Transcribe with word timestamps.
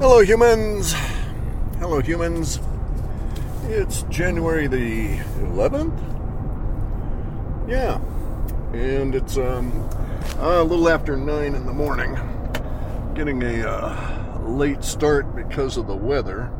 Hello, 0.00 0.20
humans. 0.20 0.94
Hello, 1.78 2.00
humans. 2.00 2.58
It's 3.64 4.00
January 4.04 4.66
the 4.66 5.18
11th. 5.52 5.92
Yeah, 7.68 8.00
and 8.72 9.14
it's 9.14 9.36
um 9.36 9.70
a 10.38 10.62
little 10.62 10.88
after 10.88 11.18
nine 11.18 11.54
in 11.54 11.66
the 11.66 11.74
morning. 11.74 12.18
Getting 13.12 13.42
a 13.42 13.68
uh, 13.68 14.40
late 14.46 14.82
start 14.82 15.36
because 15.36 15.76
of 15.76 15.86
the 15.86 15.94
weather. 15.94 16.50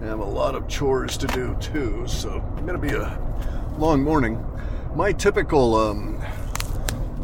I 0.00 0.04
have 0.04 0.20
a 0.20 0.24
lot 0.24 0.54
of 0.54 0.68
chores 0.68 1.16
to 1.16 1.26
do 1.26 1.56
too, 1.58 2.04
so 2.06 2.40
it's 2.52 2.64
gonna 2.64 2.78
be 2.78 2.94
a 2.94 3.18
long 3.78 4.00
morning. 4.00 4.46
My 4.94 5.12
typical 5.12 5.74
um, 5.74 6.24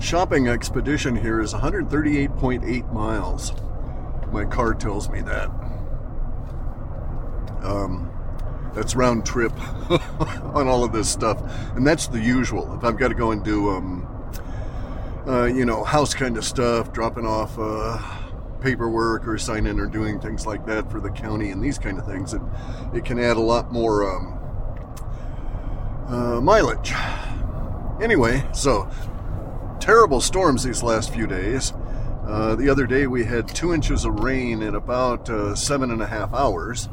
shopping 0.00 0.48
expedition 0.48 1.14
here 1.14 1.40
is 1.40 1.54
138.8 1.54 2.92
miles. 2.92 3.52
My 4.32 4.44
car 4.44 4.74
tells 4.74 5.08
me 5.08 5.20
that. 5.22 5.48
Um, 7.62 8.10
that's 8.74 8.94
round 8.94 9.26
trip 9.26 9.52
on 10.54 10.68
all 10.68 10.84
of 10.84 10.92
this 10.92 11.08
stuff, 11.08 11.42
and 11.74 11.86
that's 11.86 12.06
the 12.06 12.20
usual. 12.20 12.74
If 12.74 12.84
I've 12.84 12.96
got 12.96 13.08
to 13.08 13.14
go 13.14 13.32
and 13.32 13.44
do, 13.44 13.70
um, 13.70 14.06
uh, 15.26 15.44
you 15.46 15.64
know, 15.64 15.82
house 15.84 16.14
kind 16.14 16.36
of 16.36 16.44
stuff, 16.44 16.92
dropping 16.92 17.26
off 17.26 17.58
uh, 17.58 17.98
paperwork 18.60 19.26
or 19.26 19.38
signing 19.38 19.78
or 19.78 19.86
doing 19.86 20.20
things 20.20 20.46
like 20.46 20.66
that 20.66 20.90
for 20.90 21.00
the 21.00 21.10
county 21.10 21.50
and 21.50 21.62
these 21.62 21.78
kind 21.78 21.98
of 21.98 22.06
things, 22.06 22.34
it, 22.34 22.42
it 22.94 23.04
can 23.04 23.18
add 23.18 23.36
a 23.36 23.40
lot 23.40 23.72
more 23.72 24.08
um, 24.08 24.38
uh, 26.06 26.40
mileage. 26.40 26.92
Anyway, 28.00 28.46
so 28.52 28.88
terrible 29.80 30.20
storms 30.20 30.62
these 30.62 30.82
last 30.82 31.12
few 31.12 31.26
days. 31.26 31.72
Uh, 32.28 32.54
the 32.54 32.68
other 32.68 32.86
day 32.86 33.06
we 33.06 33.24
had 33.24 33.48
two 33.48 33.72
inches 33.72 34.04
of 34.04 34.20
rain 34.20 34.60
in 34.60 34.74
about 34.74 35.30
uh, 35.30 35.54
seven 35.54 35.90
and 35.90 36.02
a 36.02 36.06
half 36.06 36.30
hours, 36.34 36.90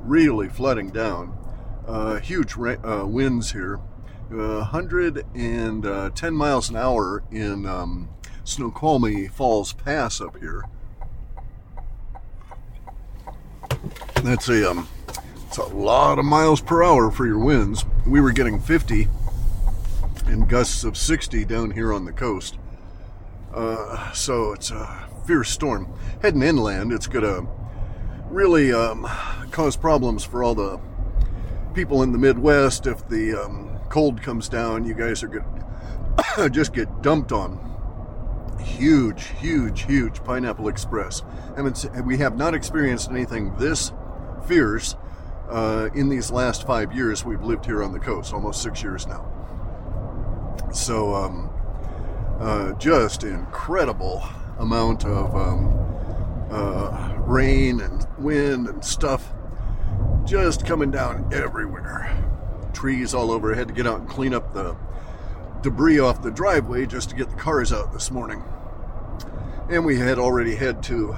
really 0.00 0.48
flooding 0.48 0.90
down. 0.90 1.38
Uh, 1.86 2.18
huge 2.18 2.56
ra- 2.56 2.82
uh, 2.84 3.06
winds 3.06 3.52
here, 3.52 3.76
110 4.28 5.84
uh, 5.86 6.30
miles 6.32 6.68
an 6.68 6.74
hour 6.74 7.22
in 7.30 7.64
um, 7.64 8.08
Snoqualmie 8.42 9.28
Falls 9.28 9.72
Pass 9.72 10.20
up 10.20 10.36
here. 10.38 10.64
That's 14.24 14.48
a 14.48 14.68
um, 14.68 14.88
it's 15.46 15.58
a 15.58 15.64
lot 15.64 16.18
of 16.18 16.24
miles 16.24 16.60
per 16.60 16.82
hour 16.82 17.12
for 17.12 17.24
your 17.24 17.38
winds. 17.38 17.84
We 18.04 18.20
were 18.20 18.32
getting 18.32 18.58
50 18.58 19.06
and 20.26 20.48
gusts 20.48 20.82
of 20.82 20.96
60 20.96 21.44
down 21.44 21.70
here 21.70 21.92
on 21.92 22.04
the 22.04 22.12
coast. 22.12 22.58
Uh, 23.54 24.12
so 24.12 24.52
it's 24.52 24.70
a 24.70 25.08
fierce 25.26 25.50
storm. 25.50 25.92
Heading 26.22 26.42
inland, 26.42 26.92
it's 26.92 27.06
going 27.06 27.24
to 27.24 27.46
really 28.30 28.72
um, 28.72 29.06
cause 29.50 29.76
problems 29.76 30.24
for 30.24 30.42
all 30.42 30.54
the 30.54 30.80
people 31.74 32.02
in 32.02 32.12
the 32.12 32.18
Midwest. 32.18 32.86
If 32.86 33.08
the 33.08 33.34
um, 33.34 33.78
cold 33.88 34.22
comes 34.22 34.48
down, 34.48 34.84
you 34.84 34.94
guys 34.94 35.22
are 35.22 35.28
going 35.28 35.64
to 36.36 36.50
just 36.50 36.72
get 36.72 37.02
dumped 37.02 37.32
on. 37.32 37.70
Huge, 38.60 39.26
huge, 39.40 39.82
huge 39.82 40.22
Pineapple 40.24 40.68
Express. 40.68 41.22
Mean, 41.56 41.74
we 42.06 42.18
have 42.18 42.36
not 42.36 42.54
experienced 42.54 43.10
anything 43.10 43.56
this 43.56 43.92
fierce 44.46 44.94
uh, 45.50 45.90
in 45.94 46.08
these 46.08 46.30
last 46.30 46.66
five 46.66 46.94
years 46.94 47.24
we've 47.24 47.42
lived 47.42 47.66
here 47.66 47.82
on 47.82 47.92
the 47.92 47.98
coast, 47.98 48.32
almost 48.32 48.62
six 48.62 48.82
years 48.82 49.06
now. 49.06 49.28
So, 50.72 51.14
um, 51.14 51.51
uh, 52.42 52.72
just 52.72 53.22
incredible 53.22 54.20
amount 54.58 55.04
of 55.04 55.34
um, 55.36 56.48
uh, 56.50 57.14
rain 57.20 57.80
and 57.80 58.04
wind 58.18 58.68
and 58.68 58.84
stuff 58.84 59.32
just 60.24 60.66
coming 60.66 60.90
down 60.90 61.32
everywhere. 61.32 62.12
Trees 62.72 63.14
all 63.14 63.30
over. 63.30 63.54
I 63.54 63.56
had 63.56 63.68
to 63.68 63.74
get 63.74 63.86
out 63.86 64.00
and 64.00 64.08
clean 64.08 64.34
up 64.34 64.52
the 64.54 64.76
debris 65.62 66.00
off 66.00 66.20
the 66.22 66.32
driveway 66.32 66.84
just 66.84 67.10
to 67.10 67.14
get 67.14 67.30
the 67.30 67.36
cars 67.36 67.72
out 67.72 67.92
this 67.92 68.10
morning. 68.10 68.42
And 69.70 69.84
we 69.84 69.98
had 69.98 70.18
already 70.18 70.56
had 70.56 70.82
to 70.84 71.14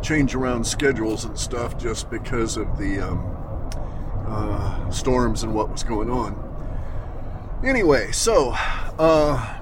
change 0.00 0.34
around 0.34 0.66
schedules 0.66 1.26
and 1.26 1.38
stuff 1.38 1.78
just 1.78 2.10
because 2.10 2.56
of 2.56 2.78
the 2.78 3.00
um, 3.00 3.76
uh, 4.26 4.90
storms 4.90 5.42
and 5.42 5.54
what 5.54 5.70
was 5.70 5.84
going 5.84 6.08
on. 6.08 6.48
Anyway, 7.62 8.10
so 8.10 8.52
uh, 8.98 9.58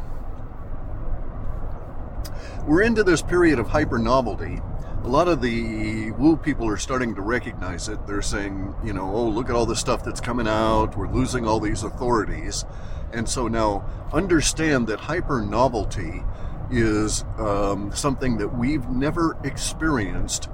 we're 2.67 2.83
into 2.83 3.03
this 3.03 3.23
period 3.23 3.59
of 3.59 3.69
hyper 3.69 3.99
novelty. 3.99 4.61
A 5.03 5.09
lot 5.09 5.29
of 5.29 5.41
the 5.41 6.11
woo 6.13 6.37
people 6.37 6.69
are 6.69 6.77
starting 6.77 7.15
to 7.15 7.23
recognize 7.23 7.89
it. 7.89 8.07
They're 8.07 8.23
saying, 8.23 8.75
you 8.85 8.93
know, 8.93 9.11
oh, 9.11 9.29
look 9.29 9.49
at 9.49 9.55
all 9.55 9.67
the 9.67 9.77
stuff 9.77 10.05
that's 10.05 10.21
coming 10.21 10.47
out. 10.47 10.97
We're 10.97 11.11
losing 11.11 11.47
all 11.47 11.59
these 11.59 11.83
authorities. 11.83 12.65
And 13.13 13.29
so 13.29 13.49
now 13.49 13.85
understand 14.13 14.87
that 14.89 15.01
hyper 15.01 15.41
novelty 15.41 16.23
is 16.71 17.25
um, 17.39 17.91
something 17.95 18.37
that 18.39 18.57
we've 18.57 18.89
never 18.89 19.37
experienced 19.43 20.49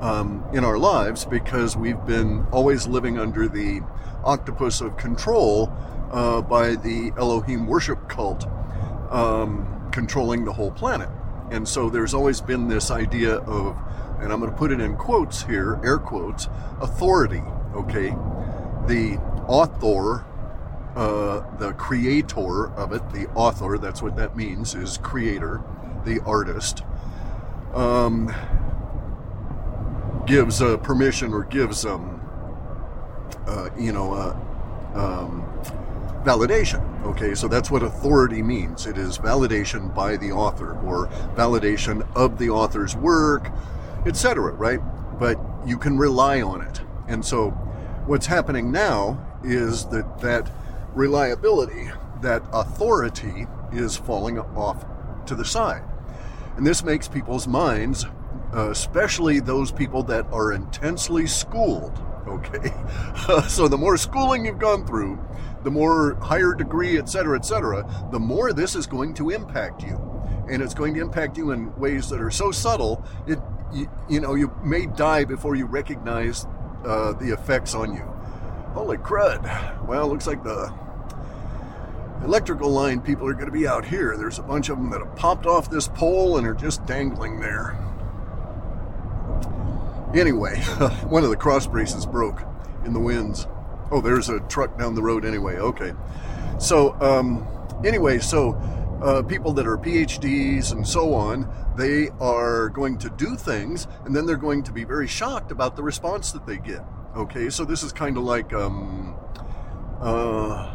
um, 0.00 0.44
in 0.52 0.64
our 0.64 0.78
lives 0.78 1.24
because 1.24 1.76
we've 1.76 2.04
been 2.06 2.46
always 2.52 2.86
living 2.86 3.18
under 3.18 3.48
the 3.48 3.80
octopus 4.24 4.80
of 4.80 4.96
control 4.96 5.72
uh, 6.12 6.40
by 6.42 6.74
the 6.76 7.12
Elohim 7.16 7.66
worship 7.66 8.08
cult 8.08 8.46
um, 9.10 9.88
controlling 9.92 10.44
the 10.44 10.52
whole 10.52 10.70
planet. 10.70 11.08
And 11.50 11.66
so 11.66 11.88
there's 11.88 12.14
always 12.14 12.40
been 12.40 12.68
this 12.68 12.90
idea 12.90 13.36
of, 13.36 13.76
and 14.20 14.32
I'm 14.32 14.40
going 14.40 14.50
to 14.50 14.56
put 14.56 14.72
it 14.72 14.80
in 14.80 14.96
quotes 14.96 15.42
here, 15.42 15.80
air 15.82 15.98
quotes, 15.98 16.48
authority, 16.80 17.42
okay? 17.74 18.10
The 18.86 19.18
author, 19.46 20.24
uh, 20.94 21.56
the 21.58 21.72
creator 21.72 22.70
of 22.74 22.92
it, 22.92 23.08
the 23.10 23.28
author, 23.34 23.78
that's 23.78 24.02
what 24.02 24.16
that 24.16 24.36
means, 24.36 24.74
is 24.74 24.98
creator, 24.98 25.62
the 26.04 26.20
artist, 26.24 26.82
um, 27.74 28.34
gives 30.26 30.60
uh, 30.60 30.76
permission 30.78 31.32
or 31.32 31.44
gives, 31.44 31.86
um, 31.86 32.20
uh, 33.46 33.70
you 33.78 33.92
know, 33.92 34.12
uh, 34.12 34.36
um, 34.94 35.42
validation. 36.24 36.84
Okay, 37.04 37.34
so 37.34 37.48
that's 37.48 37.70
what 37.70 37.82
authority 37.82 38.42
means. 38.42 38.86
It 38.86 38.98
is 38.98 39.18
validation 39.18 39.94
by 39.94 40.16
the 40.16 40.32
author 40.32 40.78
or 40.80 41.06
validation 41.36 42.06
of 42.16 42.38
the 42.38 42.50
author's 42.50 42.96
work, 42.96 43.50
etc., 44.04 44.52
right? 44.52 44.80
But 45.18 45.38
you 45.64 45.78
can 45.78 45.96
rely 45.96 46.42
on 46.42 46.60
it. 46.60 46.80
And 47.06 47.24
so 47.24 47.50
what's 48.06 48.26
happening 48.26 48.72
now 48.72 49.24
is 49.44 49.86
that 49.86 50.20
that 50.20 50.50
reliability, 50.94 51.90
that 52.20 52.42
authority 52.52 53.46
is 53.72 53.96
falling 53.96 54.38
off 54.38 54.84
to 55.26 55.34
the 55.34 55.44
side. 55.44 55.82
And 56.56 56.66
this 56.66 56.82
makes 56.82 57.06
people's 57.06 57.46
minds, 57.46 58.06
uh, 58.52 58.70
especially 58.70 59.40
those 59.40 59.70
people 59.70 60.02
that 60.04 60.26
are 60.32 60.52
intensely 60.52 61.26
schooled, 61.26 61.96
okay? 62.26 62.72
so 63.48 63.68
the 63.68 63.78
more 63.78 63.96
schooling 63.96 64.44
you've 64.44 64.58
gone 64.58 64.84
through, 64.84 65.18
the 65.64 65.70
more 65.70 66.14
higher 66.16 66.54
degree, 66.54 66.98
et 66.98 67.08
cetera, 67.08 67.36
et 67.36 67.44
cetera, 67.44 67.86
the 68.10 68.20
more 68.20 68.52
this 68.52 68.74
is 68.74 68.86
going 68.86 69.14
to 69.14 69.30
impact 69.30 69.82
you. 69.82 70.00
And 70.50 70.62
it's 70.62 70.74
going 70.74 70.94
to 70.94 71.00
impact 71.00 71.36
you 71.36 71.50
in 71.50 71.74
ways 71.76 72.08
that 72.08 72.20
are 72.20 72.30
so 72.30 72.50
subtle, 72.50 73.04
it 73.26 73.38
you, 73.72 73.90
you 74.08 74.20
know, 74.20 74.34
you 74.34 74.52
may 74.62 74.86
die 74.86 75.24
before 75.24 75.54
you 75.54 75.66
recognize 75.66 76.46
uh, 76.84 77.12
the 77.12 77.32
effects 77.32 77.74
on 77.74 77.94
you. 77.94 78.02
Holy 78.72 78.96
crud. 78.96 79.86
Well, 79.86 80.08
looks 80.08 80.26
like 80.26 80.42
the 80.42 80.72
electrical 82.24 82.70
line 82.70 83.00
people 83.00 83.26
are 83.28 83.34
going 83.34 83.46
to 83.46 83.52
be 83.52 83.66
out 83.66 83.84
here. 83.84 84.16
There's 84.16 84.38
a 84.38 84.42
bunch 84.42 84.68
of 84.68 84.78
them 84.78 84.90
that 84.90 85.00
have 85.00 85.14
popped 85.16 85.46
off 85.46 85.70
this 85.70 85.88
pole 85.88 86.38
and 86.38 86.46
are 86.46 86.54
just 86.54 86.84
dangling 86.86 87.40
there. 87.40 87.76
Anyway, 90.14 90.60
one 91.08 91.24
of 91.24 91.30
the 91.30 91.36
cross 91.36 91.66
braces 91.66 92.06
broke 92.06 92.42
in 92.84 92.92
the 92.92 93.00
winds. 93.00 93.46
Oh, 93.90 94.00
there's 94.00 94.28
a 94.28 94.40
truck 94.40 94.78
down 94.78 94.94
the 94.94 95.02
road 95.02 95.24
anyway. 95.24 95.56
Okay. 95.56 95.92
So, 96.58 97.00
um, 97.00 97.46
anyway, 97.84 98.18
so 98.18 98.52
uh, 99.02 99.22
people 99.22 99.52
that 99.54 99.66
are 99.66 99.78
PhDs 99.78 100.72
and 100.72 100.86
so 100.86 101.14
on, 101.14 101.48
they 101.76 102.08
are 102.20 102.68
going 102.68 102.98
to 102.98 103.10
do 103.10 103.36
things 103.36 103.86
and 104.04 104.14
then 104.14 104.26
they're 104.26 104.36
going 104.36 104.62
to 104.64 104.72
be 104.72 104.84
very 104.84 105.06
shocked 105.06 105.52
about 105.52 105.76
the 105.76 105.82
response 105.82 106.32
that 106.32 106.46
they 106.46 106.58
get. 106.58 106.84
Okay, 107.16 107.48
so 107.50 107.64
this 107.64 107.82
is 107.82 107.92
kind 107.92 108.16
of 108.16 108.24
like 108.24 108.52
um, 108.52 109.16
uh, 110.00 110.74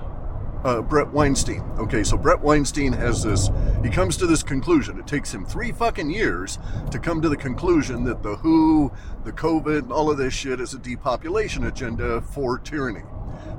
uh, 0.63 0.81
Bret 0.81 1.11
Weinstein. 1.11 1.61
Okay, 1.77 2.03
so 2.03 2.17
Bret 2.17 2.41
Weinstein 2.41 2.93
has 2.93 3.23
this, 3.23 3.49
he 3.83 3.89
comes 3.89 4.17
to 4.17 4.27
this 4.27 4.43
conclusion. 4.43 4.99
It 4.99 5.07
takes 5.07 5.33
him 5.33 5.45
three 5.45 5.71
fucking 5.71 6.09
years 6.09 6.59
to 6.91 6.99
come 6.99 7.21
to 7.21 7.29
the 7.29 7.37
conclusion 7.37 8.03
that 8.05 8.23
the 8.23 8.35
WHO, 8.37 8.91
the 9.23 9.31
COVID, 9.31 9.91
all 9.91 10.09
of 10.09 10.17
this 10.17 10.33
shit 10.33 10.59
is 10.59 10.73
a 10.73 10.79
depopulation 10.79 11.65
agenda 11.65 12.21
for 12.21 12.57
tyranny. 12.57 13.03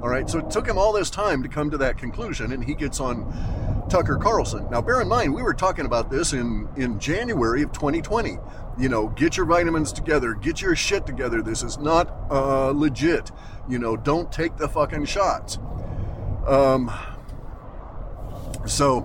All 0.03 0.09
right, 0.09 0.29
so 0.29 0.39
it 0.39 0.51
took 0.51 0.67
him 0.67 0.79
all 0.79 0.93
this 0.93 1.11
time 1.11 1.43
to 1.43 1.49
come 1.49 1.71
to 1.71 1.79
that 1.79 1.99
conclusion, 1.99 2.53
and 2.53 2.65
he 2.65 2.75
gets 2.75 3.01
on 3.01 3.25
Tucker 3.89 4.17
Carlson. 4.17 4.69
Now, 4.71 4.81
bear 4.81 5.01
in 5.01 5.09
mind, 5.09 5.35
we 5.35 5.43
were 5.43 5.55
talking 5.55 5.87
about 5.87 6.11
this 6.11 6.33
in, 6.33 6.69
in 6.77 6.99
January 6.99 7.63
of 7.63 7.73
2020. 7.73 8.39
You 8.79 8.89
know, 8.89 9.09
get 9.09 9.37
your 9.37 9.47
vitamins 9.47 9.93
together, 9.93 10.35
get 10.35 10.61
your 10.61 10.75
shit 10.75 11.07
together. 11.07 11.43
This 11.43 11.63
is 11.63 11.79
not 11.79 12.13
uh, 12.31 12.71
legit. 12.71 13.31
You 13.69 13.79
know, 13.79 13.97
don't 13.97 14.33
take 14.33 14.57
the 14.57 14.69
fucking 14.69 15.05
shots. 15.05 15.59
Um, 16.47 16.91
so, 18.67 19.03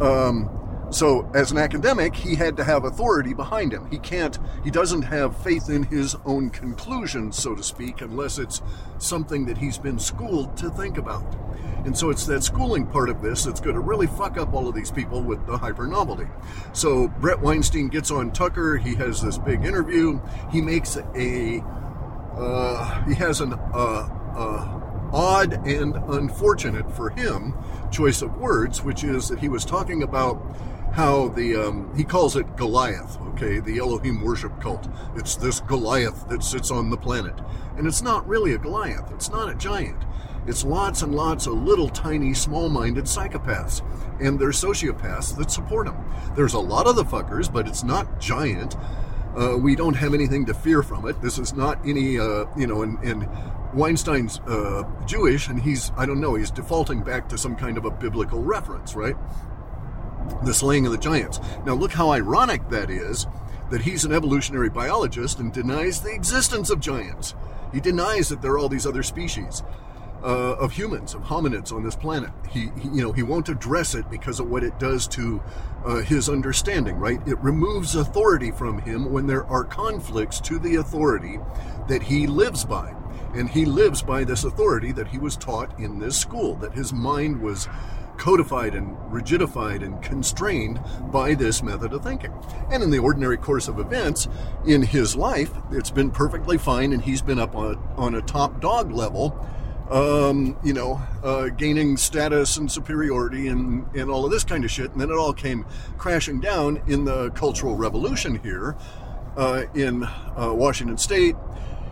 um, 0.00 0.54
so, 0.90 1.30
as 1.34 1.52
an 1.52 1.58
academic, 1.58 2.14
he 2.14 2.34
had 2.34 2.56
to 2.56 2.64
have 2.64 2.84
authority 2.84 3.34
behind 3.34 3.72
him. 3.72 3.90
He 3.90 3.98
can't, 3.98 4.38
he 4.64 4.70
doesn't 4.70 5.02
have 5.02 5.36
faith 5.42 5.68
in 5.68 5.82
his 5.82 6.16
own 6.24 6.48
conclusions, 6.48 7.36
so 7.36 7.54
to 7.54 7.62
speak, 7.62 8.00
unless 8.00 8.38
it's 8.38 8.62
something 8.98 9.44
that 9.46 9.58
he's 9.58 9.76
been 9.76 9.98
schooled 9.98 10.56
to 10.56 10.70
think 10.70 10.96
about. 10.96 11.36
And 11.84 11.96
so 11.96 12.08
it's 12.08 12.24
that 12.26 12.42
schooling 12.42 12.86
part 12.86 13.10
of 13.10 13.20
this 13.22 13.44
that's 13.44 13.60
going 13.60 13.74
to 13.74 13.80
really 13.80 14.06
fuck 14.06 14.38
up 14.38 14.54
all 14.54 14.66
of 14.66 14.74
these 14.74 14.90
people 14.90 15.22
with 15.22 15.46
the 15.46 15.58
hyper 15.58 15.86
novelty. 15.86 16.26
So 16.72 17.08
Bret 17.08 17.40
Weinstein 17.40 17.88
gets 17.88 18.10
on 18.10 18.32
Tucker. 18.32 18.78
He 18.78 18.94
has 18.94 19.20
this 19.22 19.36
big 19.36 19.64
interview. 19.64 20.20
He 20.50 20.62
makes 20.62 20.96
a, 20.96 21.62
uh, 22.34 23.04
he 23.04 23.14
has 23.14 23.40
an, 23.42 23.52
uh, 23.52 24.08
uh, 24.36 24.87
odd 25.12 25.66
and 25.66 25.96
unfortunate 26.08 26.90
for 26.94 27.10
him 27.10 27.54
choice 27.90 28.22
of 28.22 28.36
words, 28.36 28.82
which 28.82 29.04
is 29.04 29.28
that 29.28 29.38
he 29.38 29.48
was 29.48 29.64
talking 29.64 30.02
about 30.02 30.42
how 30.92 31.28
the 31.28 31.54
um, 31.56 31.94
he 31.96 32.04
calls 32.04 32.36
it 32.36 32.56
Goliath, 32.56 33.20
okay, 33.28 33.60
the 33.60 33.78
Elohim 33.78 34.22
worship 34.22 34.60
cult. 34.60 34.88
It's 35.16 35.36
this 35.36 35.60
Goliath 35.60 36.28
that 36.28 36.42
sits 36.42 36.70
on 36.70 36.90
the 36.90 36.96
planet, 36.96 37.34
and 37.76 37.86
it's 37.86 38.02
not 38.02 38.26
really 38.26 38.54
a 38.54 38.58
Goliath. 38.58 39.10
It's 39.12 39.30
not 39.30 39.50
a 39.50 39.54
giant. 39.54 40.04
It's 40.46 40.64
lots 40.64 41.02
and 41.02 41.14
lots 41.14 41.46
of 41.46 41.54
little 41.54 41.90
tiny, 41.90 42.32
small-minded 42.32 43.04
psychopaths, 43.04 43.82
and 44.18 44.38
they're 44.38 44.48
sociopaths 44.48 45.36
that 45.36 45.50
support 45.50 45.86
him. 45.86 45.96
There's 46.34 46.54
a 46.54 46.58
lot 46.58 46.86
of 46.86 46.96
the 46.96 47.04
fuckers, 47.04 47.52
but 47.52 47.68
it's 47.68 47.84
not 47.84 48.18
giant. 48.18 48.74
Uh, 49.36 49.56
we 49.58 49.76
don't 49.76 49.94
have 49.94 50.14
anything 50.14 50.46
to 50.46 50.54
fear 50.54 50.82
from 50.82 51.06
it. 51.06 51.20
This 51.20 51.38
is 51.38 51.52
not 51.52 51.78
any, 51.86 52.18
uh, 52.18 52.46
you 52.56 52.66
know, 52.66 52.82
and, 52.82 52.98
and 53.00 53.28
Weinstein's 53.74 54.40
uh, 54.40 54.84
Jewish, 55.06 55.48
and 55.48 55.60
he's, 55.60 55.92
I 55.96 56.06
don't 56.06 56.20
know, 56.20 56.34
he's 56.34 56.50
defaulting 56.50 57.02
back 57.02 57.28
to 57.28 57.38
some 57.38 57.54
kind 57.56 57.76
of 57.76 57.84
a 57.84 57.90
biblical 57.90 58.42
reference, 58.42 58.94
right? 58.94 59.16
the 60.44 60.54
slaying 60.54 60.86
of 60.86 60.92
the 60.92 60.98
giants. 60.98 61.40
Now, 61.64 61.74
look 61.74 61.92
how 61.92 62.10
ironic 62.10 62.68
that 62.70 62.90
is 62.90 63.26
that 63.70 63.82
he's 63.82 64.04
an 64.04 64.12
evolutionary 64.12 64.70
biologist 64.70 65.38
and 65.38 65.52
denies 65.52 66.00
the 66.00 66.14
existence 66.14 66.70
of 66.70 66.80
giants. 66.80 67.34
He 67.72 67.80
denies 67.80 68.28
that 68.28 68.40
there 68.40 68.52
are 68.52 68.58
all 68.58 68.68
these 68.68 68.86
other 68.86 69.02
species 69.02 69.62
uh, 70.22 70.56
of 70.56 70.72
humans, 70.72 71.14
of 71.14 71.22
hominids 71.22 71.70
on 71.70 71.84
this 71.84 71.94
planet. 71.94 72.30
He, 72.50 72.70
he, 72.80 72.88
you 72.88 73.02
know, 73.02 73.12
he 73.12 73.22
won't 73.22 73.48
address 73.48 73.94
it 73.94 74.10
because 74.10 74.40
of 74.40 74.48
what 74.48 74.64
it 74.64 74.78
does 74.78 75.06
to 75.08 75.42
uh, 75.84 75.96
his 75.96 76.28
understanding. 76.28 76.96
Right? 76.96 77.20
It 77.26 77.38
removes 77.40 77.94
authority 77.94 78.50
from 78.50 78.80
him 78.80 79.12
when 79.12 79.26
there 79.26 79.44
are 79.46 79.64
conflicts 79.64 80.40
to 80.42 80.58
the 80.58 80.76
authority 80.76 81.38
that 81.88 82.02
he 82.02 82.26
lives 82.26 82.64
by. 82.64 82.94
And 83.34 83.48
he 83.50 83.64
lives 83.64 84.02
by 84.02 84.24
this 84.24 84.44
authority 84.44 84.92
that 84.92 85.08
he 85.08 85.18
was 85.18 85.36
taught 85.36 85.78
in 85.78 85.98
this 85.98 86.16
school, 86.16 86.54
that 86.56 86.74
his 86.74 86.92
mind 86.92 87.40
was 87.42 87.68
codified 88.16 88.74
and 88.74 88.96
rigidified 89.12 89.82
and 89.82 90.02
constrained 90.02 90.80
by 91.12 91.34
this 91.34 91.62
method 91.62 91.92
of 91.92 92.02
thinking. 92.02 92.32
And 92.70 92.82
in 92.82 92.90
the 92.90 92.98
ordinary 92.98 93.38
course 93.38 93.68
of 93.68 93.78
events 93.78 94.28
in 94.66 94.82
his 94.82 95.16
life, 95.16 95.52
it's 95.70 95.90
been 95.90 96.10
perfectly 96.10 96.58
fine, 96.58 96.92
and 96.92 97.02
he's 97.02 97.22
been 97.22 97.38
up 97.38 97.54
on, 97.54 97.76
on 97.96 98.14
a 98.14 98.22
top 98.22 98.60
dog 98.60 98.92
level. 98.92 99.46
Um, 99.90 100.58
you 100.62 100.74
know, 100.74 101.00
uh, 101.22 101.48
gaining 101.48 101.96
status 101.96 102.58
and 102.58 102.70
superiority 102.70 103.48
and, 103.48 103.86
and 103.96 104.10
all 104.10 104.26
of 104.26 104.30
this 104.30 104.44
kind 104.44 104.62
of 104.62 104.70
shit. 104.70 104.90
And 104.90 105.00
then 105.00 105.08
it 105.08 105.16
all 105.16 105.32
came 105.32 105.64
crashing 105.96 106.40
down 106.40 106.82
in 106.86 107.06
the 107.06 107.30
Cultural 107.30 107.74
Revolution 107.74 108.38
here 108.40 108.76
uh, 109.38 109.62
in 109.74 110.04
uh, 110.04 110.52
Washington 110.54 110.98
State. 110.98 111.36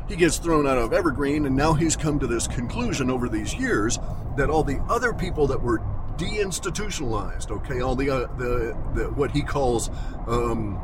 He 0.08 0.16
gets 0.16 0.38
thrown 0.38 0.66
out 0.66 0.78
of 0.78 0.92
Evergreen, 0.92 1.46
and 1.46 1.56
now 1.56 1.72
he's 1.72 1.96
come 1.96 2.18
to 2.20 2.26
this 2.26 2.46
conclusion 2.46 3.10
over 3.10 3.28
these 3.28 3.54
years 3.54 3.98
that 4.36 4.50
all 4.50 4.62
the 4.62 4.80
other 4.88 5.12
people 5.12 5.46
that 5.48 5.60
were 5.60 5.80
deinstitutionalized. 6.16 7.50
Okay, 7.50 7.80
all 7.80 7.96
the 7.96 8.10
uh, 8.10 8.26
the, 8.36 8.76
the 8.94 9.10
what 9.12 9.32
he 9.32 9.42
calls. 9.42 9.90
Um, 10.26 10.80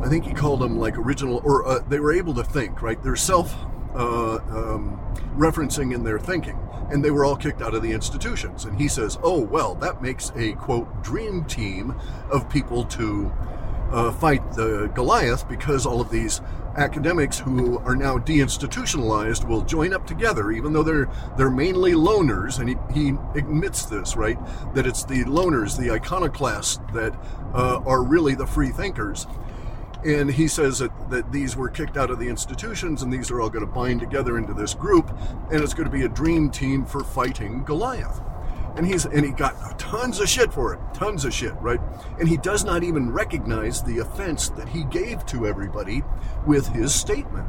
I 0.00 0.08
think 0.08 0.24
he 0.24 0.32
called 0.32 0.60
them 0.60 0.78
like 0.78 0.98
original, 0.98 1.40
or 1.44 1.66
uh, 1.66 1.78
they 1.88 2.00
were 2.00 2.12
able 2.12 2.34
to 2.34 2.44
think, 2.44 2.82
right? 2.82 3.00
They're 3.02 3.16
self 3.16 3.54
uh, 3.94 4.36
um, 4.36 5.00
referencing 5.36 5.94
in 5.94 6.02
their 6.02 6.18
thinking, 6.18 6.58
and 6.90 7.04
they 7.04 7.10
were 7.10 7.24
all 7.24 7.36
kicked 7.36 7.62
out 7.62 7.74
of 7.74 7.82
the 7.82 7.92
institutions. 7.92 8.64
And 8.64 8.80
he 8.80 8.88
says, 8.88 9.18
oh, 9.22 9.40
well, 9.40 9.74
that 9.76 10.02
makes 10.02 10.32
a 10.34 10.52
quote 10.54 11.02
dream 11.02 11.44
team 11.44 11.94
of 12.30 12.50
people 12.50 12.84
to 12.84 13.32
uh, 13.92 14.10
fight 14.12 14.52
the 14.52 14.90
Goliath 14.94 15.48
because 15.48 15.86
all 15.86 16.00
of 16.00 16.10
these 16.10 16.40
academics 16.76 17.38
who 17.38 17.78
are 17.80 17.94
now 17.94 18.16
deinstitutionalized 18.16 19.46
will 19.46 19.60
join 19.62 19.92
up 19.92 20.06
together, 20.06 20.50
even 20.50 20.72
though 20.72 20.82
they're 20.82 21.08
they're 21.36 21.50
mainly 21.50 21.92
loners, 21.92 22.58
and 22.58 22.68
he, 22.68 22.76
he 22.94 23.16
admits 23.38 23.84
this, 23.84 24.16
right? 24.16 24.38
That 24.74 24.86
it's 24.86 25.04
the 25.04 25.24
loners, 25.24 25.78
the 25.78 25.90
iconoclasts, 25.90 26.80
that 26.94 27.14
uh, 27.54 27.80
are 27.84 28.02
really 28.02 28.34
the 28.34 28.46
free 28.46 28.70
thinkers. 28.70 29.26
And 30.04 30.32
he 30.32 30.48
says 30.48 30.80
that, 30.80 31.10
that 31.10 31.30
these 31.30 31.56
were 31.56 31.68
kicked 31.68 31.96
out 31.96 32.10
of 32.10 32.18
the 32.18 32.28
institutions, 32.28 33.02
and 33.02 33.12
these 33.12 33.30
are 33.30 33.40
all 33.40 33.50
going 33.50 33.64
to 33.64 33.72
bind 33.72 34.00
together 34.00 34.36
into 34.36 34.52
this 34.52 34.74
group, 34.74 35.16
and 35.52 35.62
it's 35.62 35.74
going 35.74 35.88
to 35.88 35.96
be 35.96 36.04
a 36.04 36.08
dream 36.08 36.50
team 36.50 36.84
for 36.84 37.04
fighting 37.04 37.62
Goliath 37.62 38.20
and 38.76 38.86
he's 38.86 39.04
and 39.04 39.24
he 39.24 39.32
got 39.32 39.78
tons 39.78 40.18
of 40.20 40.28
shit 40.28 40.52
for 40.52 40.74
it 40.74 40.80
tons 40.94 41.24
of 41.24 41.34
shit 41.34 41.52
right? 41.60 41.80
And 42.18 42.28
he 42.28 42.36
does 42.36 42.64
not 42.64 42.82
even 42.82 43.10
recognize 43.12 43.82
the 43.82 43.98
offense 43.98 44.48
that 44.50 44.68
he 44.68 44.84
gave 44.84 45.26
to 45.26 45.46
everybody 45.46 46.02
with 46.46 46.68
his 46.68 46.94
statement. 46.94 47.48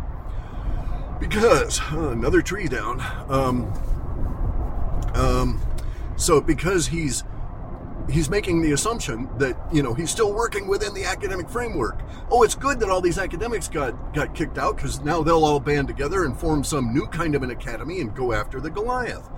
Because 1.20 1.80
uh, 1.92 2.10
another 2.10 2.42
tree 2.42 2.68
down 2.68 3.02
um, 3.30 3.72
um, 5.14 5.62
so 6.18 6.42
because 6.42 6.88
he's 6.88 7.24
he's 8.10 8.30
making 8.30 8.62
the 8.62 8.74
assumption 8.74 9.30
that 9.38 9.58
you 9.72 9.82
know 9.82 9.94
he's 9.94 10.10
still 10.10 10.34
working 10.34 10.68
within 10.68 10.94
the 10.94 11.06
academic 11.06 11.50
framework. 11.50 12.02
Oh 12.30 12.44
it's 12.44 12.56
good 12.56 12.80
that 12.82 12.90
all 12.90 13.00
these 13.00 13.18
academics 13.18 13.70
got 13.70 14.14
got 14.14 14.36
kicked 14.36 14.58
out 14.58 14.76
because 14.76 15.00
now 15.02 15.24
they'll 15.24 15.46
all 15.46 15.60
band 15.62 15.88
together 15.88 16.26
and 16.26 16.38
form 16.38 16.64
some 16.64 16.94
new 16.94 17.08
kind 17.08 17.36
of 17.36 17.44
an 17.44 17.52
academy 17.52 18.02
and 18.02 18.14
go 18.14 18.34
after 18.34 18.60
the 18.60 18.70
goliath 18.70 19.30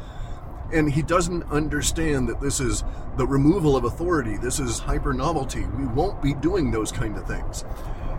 and 0.72 0.92
he 0.92 1.02
doesn't 1.02 1.44
understand 1.52 2.28
that 2.30 2.42
this 2.42 2.60
is 2.60 2.84
the 3.18 3.26
removal 3.26 3.76
of 3.76 3.86
authority. 3.86 4.38
This 4.38 4.60
is 4.60 4.80
hyper 4.80 5.14
novelty. 5.14 5.66
We 5.66 5.86
won't 5.86 6.22
be 6.22 6.34
doing 6.34 6.72
those 6.72 6.92
kind 6.92 7.18
of 7.18 7.28
things. 7.28 7.64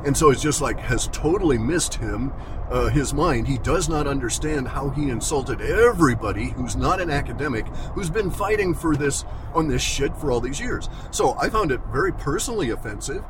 And 0.05 0.17
so 0.17 0.31
it's 0.31 0.43
just 0.43 0.61
like 0.61 0.79
has 0.79 1.09
totally 1.09 1.59
missed 1.59 1.95
him 1.95 2.33
uh, 2.71 2.89
his 2.89 3.13
mind. 3.13 3.49
He 3.49 3.59
does 3.59 3.89
not 3.89 4.07
understand 4.07 4.69
how 4.69 4.91
he 4.91 5.11
insulted 5.11 5.61
everybody 5.61 6.51
who's 6.51 6.77
not 6.77 7.01
an 7.01 7.11
academic 7.11 7.67
who's 7.95 8.11
been 8.11 8.31
fighting 8.31 8.75
for 8.75 8.95
this 8.95 9.25
on 9.53 9.69
this 9.69 9.83
shit 9.83 10.17
for 10.17 10.31
all 10.31 10.41
these 10.41 10.61
years. 10.61 10.89
So 11.11 11.37
i 11.41 11.49
found 11.49 11.73
it 11.73 11.81
very 11.93 12.13
personally 12.13 12.71
offensive. 12.71 13.25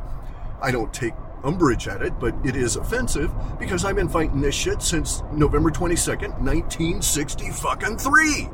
I 0.60 0.70
don't 0.70 0.92
take 0.92 1.14
umbrage 1.44 1.88
at 1.88 2.02
it, 2.02 2.18
but 2.18 2.34
it 2.44 2.56
is 2.56 2.76
offensive 2.76 3.32
because 3.58 3.84
I've 3.84 3.96
been 3.96 4.08
fighting 4.08 4.40
this 4.40 4.54
shit 4.54 4.82
since 4.82 5.22
November 5.32 5.70
22nd, 5.70 6.40
1960 6.40 7.50
fucking 7.52 7.98
3 7.98 8.48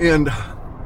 and 0.00 0.28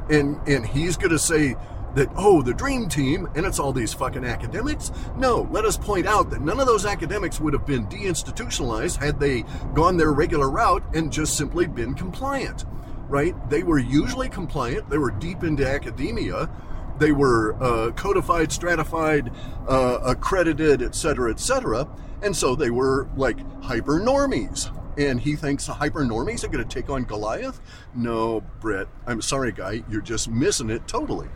and 0.09 0.39
and 0.47 0.65
he's 0.65 0.97
going 0.97 1.11
to 1.11 1.19
say 1.19 1.55
that 1.95 2.09
oh 2.17 2.41
the 2.41 2.53
dream 2.53 2.89
team 2.89 3.27
and 3.35 3.45
it's 3.45 3.59
all 3.59 3.71
these 3.73 3.93
fucking 3.93 4.25
academics? 4.25 4.91
No 5.17 5.47
let 5.51 5.65
us 5.65 5.77
point 5.77 6.05
out 6.05 6.29
that 6.29 6.41
none 6.41 6.59
of 6.59 6.67
those 6.67 6.85
academics 6.85 7.39
would 7.39 7.53
have 7.53 7.65
been 7.65 7.87
deinstitutionalized 7.87 8.97
had 8.97 9.19
they 9.19 9.43
gone 9.73 9.97
their 9.97 10.11
regular 10.11 10.49
route 10.49 10.83
and 10.93 11.11
just 11.11 11.37
simply 11.37 11.65
been 11.67 11.93
compliant 11.93 12.65
right? 13.07 13.35
They 13.49 13.61
were 13.61 13.77
usually 13.77 14.29
compliant. 14.29 14.89
They 14.89 14.97
were 14.97 15.11
deep 15.11 15.43
into 15.43 15.67
academia. 15.67 16.49
They 16.97 17.11
were 17.11 17.55
uh, 17.61 17.91
codified 17.91 18.51
stratified 18.51 19.31
uh, 19.67 19.99
accredited 20.03 20.81
etc 20.81 21.31
etc 21.31 21.87
and 22.21 22.35
so 22.35 22.55
they 22.55 22.69
were 22.69 23.09
like 23.15 23.37
hyper 23.61 23.99
normies 23.99 24.71
and 24.97 25.19
he 25.19 25.35
thinks 25.35 25.65
the 25.65 25.73
hyper 25.73 26.03
normies 26.03 26.43
are 26.43 26.47
going 26.47 26.65
to 26.65 26.73
take 26.73 26.89
on 26.89 27.03
Goliath. 27.03 27.59
No, 27.93 28.41
Bret, 28.59 28.87
I'm 29.05 29.21
sorry, 29.21 29.51
guy, 29.51 29.83
you're 29.89 30.01
just 30.01 30.29
missing 30.29 30.69
it 30.69 30.87
totally. 30.87 31.27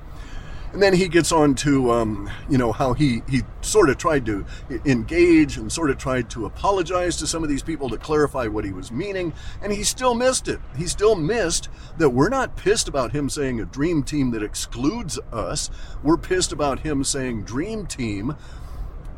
And 0.71 0.83
then 0.83 0.93
he 0.93 1.07
gets 1.07 1.31
on 1.31 1.55
to, 1.55 1.91
um, 1.91 2.29
you 2.47 2.59
know, 2.59 2.71
how 2.71 2.93
he, 2.93 3.23
he 3.27 3.41
sort 3.61 3.89
of 3.89 3.97
tried 3.97 4.23
to 4.27 4.45
engage 4.85 5.57
and 5.57 5.71
sort 5.71 5.89
of 5.89 5.97
tried 5.97 6.29
to 6.31 6.45
apologize 6.45 7.17
to 7.17 7.27
some 7.27 7.41
of 7.41 7.49
these 7.49 7.63
people 7.63 7.89
to 7.89 7.97
clarify 7.97 8.45
what 8.45 8.65
he 8.65 8.71
was 8.71 8.91
meaning, 8.91 9.33
and 9.63 9.71
he 9.73 9.83
still 9.83 10.13
missed 10.13 10.47
it. 10.47 10.59
He 10.77 10.85
still 10.85 11.15
missed 11.15 11.69
that 11.97 12.11
we're 12.11 12.29
not 12.29 12.55
pissed 12.55 12.87
about 12.87 13.13
him 13.13 13.29
saying 13.29 13.59
a 13.59 13.65
dream 13.65 14.03
team 14.03 14.29
that 14.31 14.43
excludes 14.43 15.17
us. 15.33 15.71
We're 16.03 16.17
pissed 16.17 16.51
about 16.51 16.81
him 16.81 17.03
saying 17.03 17.45
dream 17.45 17.87
team 17.87 18.35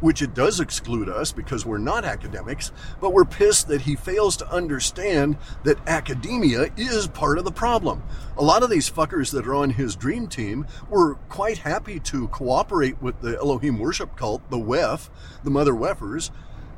which 0.01 0.21
it 0.21 0.33
does 0.33 0.59
exclude 0.59 1.07
us 1.07 1.31
because 1.31 1.65
we're 1.65 1.77
not 1.77 2.03
academics, 2.03 2.71
but 2.99 3.13
we're 3.13 3.23
pissed 3.23 3.67
that 3.69 3.81
he 3.81 3.95
fails 3.95 4.35
to 4.37 4.51
understand 4.51 5.37
that 5.63 5.77
academia 5.87 6.67
is 6.75 7.07
part 7.07 7.37
of 7.37 7.45
the 7.45 7.51
problem. 7.51 8.03
A 8.37 8.43
lot 8.43 8.63
of 8.63 8.69
these 8.69 8.89
fuckers 8.89 9.31
that 9.31 9.47
are 9.47 9.55
on 9.55 9.69
his 9.69 9.95
dream 9.95 10.27
team 10.27 10.65
were 10.89 11.15
quite 11.29 11.59
happy 11.59 11.99
to 12.01 12.27
cooperate 12.27 13.01
with 13.01 13.21
the 13.21 13.37
Elohim 13.37 13.79
worship 13.79 14.17
cult, 14.17 14.49
the 14.49 14.59
WEF, 14.59 15.09
the 15.43 15.51
Mother 15.51 15.75
Wefers, 15.75 16.31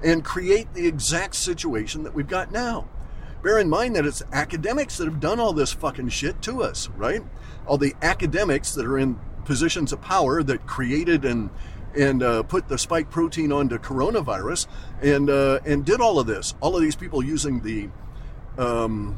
and 0.03 0.23
create 0.23 0.73
the 0.73 0.85
exact 0.85 1.35
situation 1.35 2.03
that 2.03 2.13
we've 2.13 2.27
got 2.27 2.51
now. 2.51 2.87
Bear 3.41 3.57
in 3.57 3.69
mind 3.69 3.95
that 3.95 4.05
it's 4.05 4.23
academics 4.31 4.97
that 4.97 5.05
have 5.05 5.19
done 5.19 5.39
all 5.39 5.53
this 5.53 5.73
fucking 5.73 6.09
shit 6.09 6.41
to 6.43 6.63
us, 6.63 6.89
right? 6.89 7.23
All 7.65 7.77
the 7.77 7.95
academics 8.01 8.73
that 8.73 8.85
are 8.85 8.97
in 8.97 9.19
positions 9.43 9.91
of 9.91 10.01
power 10.01 10.41
that 10.43 10.65
created 10.65 11.25
and 11.25 11.49
and 11.95 12.23
uh, 12.23 12.43
put 12.43 12.67
the 12.67 12.77
spike 12.77 13.09
protein 13.09 13.51
onto 13.51 13.77
coronavirus 13.77 14.67
and 15.01 15.29
uh, 15.29 15.59
and 15.65 15.85
did 15.85 16.01
all 16.01 16.19
of 16.19 16.27
this. 16.27 16.55
All 16.61 16.75
of 16.75 16.81
these 16.81 16.95
people 16.95 17.23
using 17.23 17.61
the 17.61 17.89
um, 18.57 19.17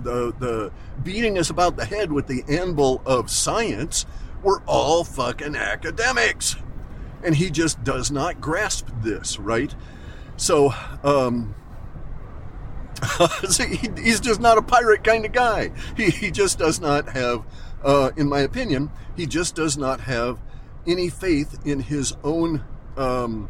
the 0.00 0.32
the 0.38 0.72
beating 1.02 1.38
us 1.38 1.50
about 1.50 1.76
the 1.76 1.84
head 1.84 2.12
with 2.12 2.26
the 2.26 2.44
anvil 2.48 3.02
of 3.06 3.30
science 3.30 4.06
were 4.42 4.62
all 4.66 5.04
fucking 5.04 5.56
academics, 5.56 6.56
and 7.24 7.36
he 7.36 7.50
just 7.50 7.82
does 7.82 8.10
not 8.10 8.40
grasp 8.40 8.88
this, 9.02 9.38
right? 9.38 9.74
So. 10.36 10.72
Um, 11.02 11.54
he's 13.98 14.20
just 14.20 14.40
not 14.40 14.56
a 14.56 14.62
pirate 14.62 15.04
kind 15.04 15.26
of 15.26 15.32
guy. 15.32 15.70
He, 15.98 16.08
he 16.08 16.30
just 16.30 16.58
does 16.58 16.80
not 16.80 17.10
have, 17.10 17.44
uh, 17.84 18.10
in 18.16 18.26
my 18.26 18.40
opinion, 18.40 18.90
he 19.14 19.26
just 19.26 19.54
does 19.54 19.76
not 19.76 20.00
have 20.00 20.38
any 20.86 21.08
faith 21.08 21.66
in 21.66 21.80
his 21.80 22.14
own 22.22 22.64
um, 22.96 23.48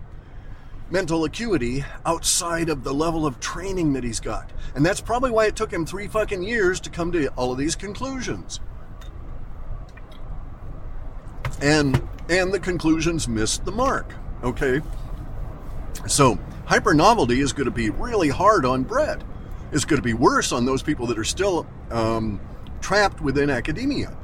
mental 0.91 1.25
acuity 1.25 1.85
outside 2.05 2.69
of 2.69 2.85
the 2.85 2.95
level 2.95 3.27
of 3.27 3.41
training 3.41 3.93
that 3.95 4.05
he's 4.05 4.21
got. 4.21 4.51
And 4.75 4.85
that's 4.85 5.01
probably 5.01 5.31
why 5.31 5.47
it 5.47 5.57
took 5.57 5.73
him 5.73 5.85
three 5.85 6.07
fucking 6.07 6.43
years 6.43 6.81
to 6.81 6.91
come 6.91 7.13
to 7.13 7.29
all 7.31 7.53
of 7.53 7.59
these 7.59 7.75
conclusions. 7.75 8.61
And 11.61 12.07
and 12.29 12.53
the 12.53 12.59
conclusions 12.59 13.29
missed 13.29 13.65
the 13.65 13.73
mark. 13.73 14.13
Okay. 14.43 14.81
So 16.07 16.39
hyper 16.67 16.93
novelty 16.93 17.41
is 17.41 17.53
going 17.53 17.67
to 17.67 17.71
be 17.71 17.91
really 17.91 18.29
hard 18.29 18.67
on 18.67 18.83
Bret. 18.83 19.23
It's 19.73 19.85
going 19.85 19.99
to 20.01 20.05
be 20.05 20.15
worse 20.15 20.53
on 20.53 20.65
those 20.65 20.83
people 20.83 21.07
that 21.07 21.19
are 21.19 21.25
still 21.25 21.67
um, 21.91 22.41
trapped 22.81 23.21
within 23.21 23.49
academia 23.49 24.17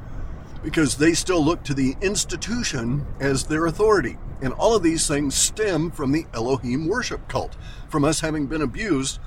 because 0.63 0.95
they 0.95 1.13
still 1.13 1.43
look 1.43 1.63
to 1.63 1.73
the 1.73 1.95
institution 2.01 3.05
as 3.19 3.43
their 3.43 3.65
authority. 3.65 4.17
And 4.41 4.53
all 4.53 4.75
of 4.75 4.81
these 4.81 5.07
things 5.07 5.35
stem 5.35 5.91
from 5.91 6.11
the 6.11 6.25
Elohim 6.33 6.87
worship 6.87 7.27
cult, 7.27 7.55
from 7.89 8.05
us 8.05 8.21
having 8.21 8.47
been 8.47 8.61
abused 8.61 9.19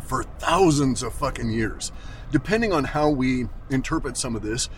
for 0.00 0.24
thousands 0.24 1.02
of 1.02 1.14
fucking 1.14 1.50
years. 1.50 1.92
Depending 2.32 2.72
on 2.72 2.84
how 2.84 3.08
we 3.08 3.48
interpret 3.70 4.16
some 4.16 4.34
of 4.34 4.42
this, 4.42 4.68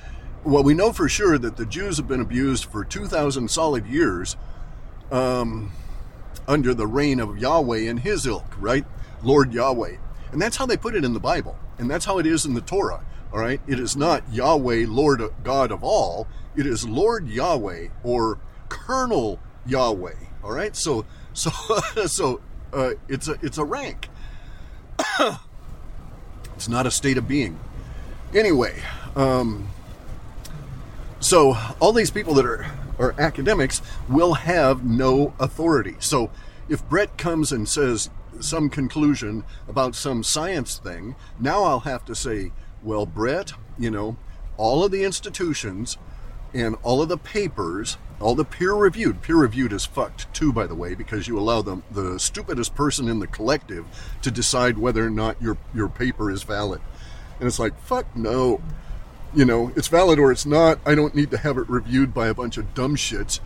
well, 0.45 0.63
we 0.63 0.75
know 0.75 0.93
for 0.93 1.09
sure 1.09 1.39
that 1.39 1.57
the 1.57 1.67
Jews 1.67 1.97
have 1.97 2.07
been 2.07 2.21
abused 2.21 2.67
for 2.67 2.85
2,000 2.85 3.51
solid 3.51 3.87
years 3.87 4.37
um, 5.11 5.73
under 6.47 6.75
the 6.75 6.87
reign 6.87 7.21
of 7.21 7.39
Yahweh 7.39 7.89
and 7.89 8.01
his 8.01 8.27
ilk, 8.27 8.47
right? 8.59 8.85
Lord 9.23 9.53
Yahweh. 9.53 9.97
And 10.31 10.41
that's 10.41 10.57
how 10.57 10.67
they 10.67 10.77
put 10.77 10.95
it 10.95 11.05
in 11.05 11.15
the 11.15 11.21
Bible. 11.21 11.57
And 11.79 11.91
that's 11.91 12.05
how 12.05 12.19
it 12.19 12.27
is 12.27 12.45
in 12.45 12.55
the 12.55 12.61
Torah. 12.61 13.05
All 13.33 13.39
right. 13.39 13.61
It 13.67 13.79
is 13.79 13.97
not 13.97 14.23
Yahweh, 14.33 14.87
Lord 14.89 15.23
God 15.45 15.71
of 15.71 15.85
all. 15.85 16.27
It 16.57 16.67
is 16.67 16.89
Lord 16.89 17.29
Yahweh 17.29 17.89
or 18.03 18.39
Colonel 18.69 19.39
Yahweh. 19.67 20.15
All 20.43 20.53
right. 20.53 20.75
So, 20.75 21.05
so, 21.33 21.51
so, 22.07 22.41
uh, 22.73 22.93
it's 23.09 23.29
a, 23.29 23.39
it's 23.43 23.59
a 23.59 23.65
rank. 23.65 24.09
it's 26.57 26.69
not 26.69 26.87
a 26.87 26.91
state 26.91 27.17
of 27.17 27.29
being. 27.29 27.59
Anyway, 28.35 28.83
um, 29.17 29.69
so 31.21 31.57
all 31.81 31.93
these 31.93 32.11
people 32.11 32.35
that 32.35 32.45
are, 32.45 32.67
are 32.99 33.15
academics 33.19 33.81
will 34.09 34.35
have 34.35 34.85
no 34.85 35.35
authority. 35.41 35.97
So 35.99 36.31
if 36.69 36.87
Bret 36.89 37.17
comes 37.17 37.53
and 37.53 37.69
says 37.69 38.11
some 38.41 38.69
conclusion 38.69 39.45
about 39.67 39.95
some 39.95 40.23
science 40.23 40.77
thing, 40.79 41.17
now 41.41 41.65
I'll 41.65 41.81
have 41.81 42.05
to 42.07 42.15
say, 42.15 42.53
well, 42.83 43.07
Bret, 43.07 43.53
you 43.79 43.91
know, 43.91 44.17
all 44.57 44.85
of 44.85 44.91
the 44.91 45.05
institutions 45.05 45.99
and 46.55 46.77
all 46.83 47.03
of 47.03 47.09
the 47.09 47.19
papers, 47.19 47.99
all 48.21 48.35
the 48.35 48.45
peer 48.45 48.75
reviewed, 48.75 49.23
peer 49.23 49.37
reviewed 49.37 49.73
is 49.73 49.85
fucked 49.85 50.33
too, 50.35 50.53
by 50.53 50.67
the 50.67 50.75
way, 50.75 50.95
because 50.95 51.29
you 51.29 51.39
allow 51.39 51.63
the, 51.63 51.83
the 51.91 52.19
stupidest 52.19 52.75
person 52.75 53.09
in 53.09 53.19
the 53.19 53.27
collective 53.27 53.87
to 54.23 54.31
decide 54.31 54.79
whether 54.79 55.07
or 55.07 55.11
not 55.11 55.41
your, 55.41 55.59
your 55.75 55.89
paper 55.89 56.31
is 56.31 56.43
valid. 56.43 56.81
And 57.39 57.47
it's 57.47 57.59
like, 57.59 57.79
fuck 57.81 58.17
no. 58.17 58.61
You 59.35 59.45
know, 59.45 59.73
it's 59.77 59.89
valid 59.89 60.19
or 60.19 60.33
it's 60.33 60.47
not. 60.47 60.79
I 60.87 60.95
don't 60.95 61.15
need 61.15 61.31
to 61.33 61.39
have 61.39 61.59
it 61.59 61.69
reviewed 61.69 62.15
by 62.15 62.29
a 62.29 62.35
bunch 62.35 62.57
of 62.57 62.75
dumb 62.75 62.97
shits 62.97 63.41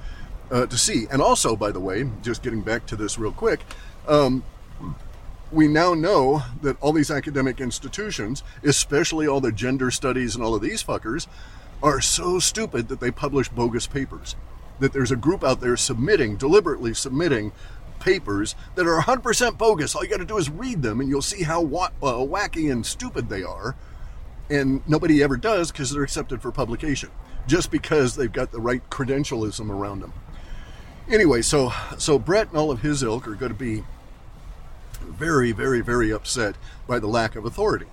uh, 0.51 0.67
to 0.67 0.79
see. 0.79 1.07
And 1.11 1.21
also, 1.21 1.57
by 1.57 1.73
the 1.73 1.81
way, 1.81 2.09
just 2.23 2.43
getting 2.43 2.61
back 2.61 2.87
to 2.87 2.97
this 2.97 3.19
real 3.19 3.33
quick, 3.33 3.61
um, 4.07 4.45
we 5.53 5.69
now 5.69 5.95
know 5.95 6.43
that 6.63 6.81
all 6.81 6.93
these 6.93 7.11
academic 7.11 7.61
institutions, 7.61 8.43
especially 8.63 9.27
all 9.27 9.41
the 9.41 9.53
gender 9.53 9.91
studies 9.91 10.35
and 10.35 10.43
all 10.43 10.55
of 10.55 10.63
these 10.63 10.83
fuckers, 10.83 11.27
are 11.83 12.01
so 12.01 12.39
stupid 12.39 12.89
that 12.89 13.01
they 13.01 13.11
publish 13.11 13.49
bogus 13.49 13.87
papers. 13.87 14.37
That 14.81 14.93
there's 14.93 15.11
a 15.11 15.17
group 15.17 15.45
out 15.45 15.61
there 15.61 15.77
submitting, 15.77 16.37
deliberately 16.37 16.95
submitting 16.95 17.53
papers 18.01 18.55
that 18.75 18.87
are 18.87 19.01
100% 19.01 19.59
bogus. 19.59 19.95
All 19.95 20.03
you 20.03 20.11
got 20.11 20.19
to 20.19 20.25
do 20.25 20.39
is 20.39 20.51
read 20.51 20.83
them 20.83 21.01
and 21.01 21.09
you'll 21.09 21.23
see 21.23 21.45
how 21.45 21.61
wa- 21.61 21.91
uh, 22.03 22.15
wacky 22.15 22.71
and 22.71 22.85
stupid 22.85 23.29
they 23.29 23.43
are. 23.43 23.77
And 24.51 24.87
nobody 24.89 25.23
ever 25.23 25.37
does 25.37 25.71
because 25.71 25.91
they're 25.93 26.03
accepted 26.03 26.43
for 26.43 26.51
publication, 26.51 27.11
just 27.47 27.71
because 27.71 28.17
they've 28.17 28.33
got 28.33 28.53
the 28.53 28.61
right 28.61 28.89
credentialism 28.91 29.71
around 29.71 30.01
them. 30.01 30.13
Anyway, 31.09 31.43
so 31.43 31.73
so 31.99 32.19
Bret 32.19 32.49
and 32.49 32.57
all 32.57 32.71
of 32.71 32.83
his 32.83 33.03
ilk 33.03 33.27
are 33.27 33.35
going 33.35 33.53
to 33.53 33.59
be 33.59 33.83
very, 35.03 35.53
very, 35.53 35.81
very 35.81 36.11
upset 36.11 36.57
by 36.87 36.99
the 36.99 37.07
lack 37.07 37.37
of 37.37 37.45
authority. 37.45 37.87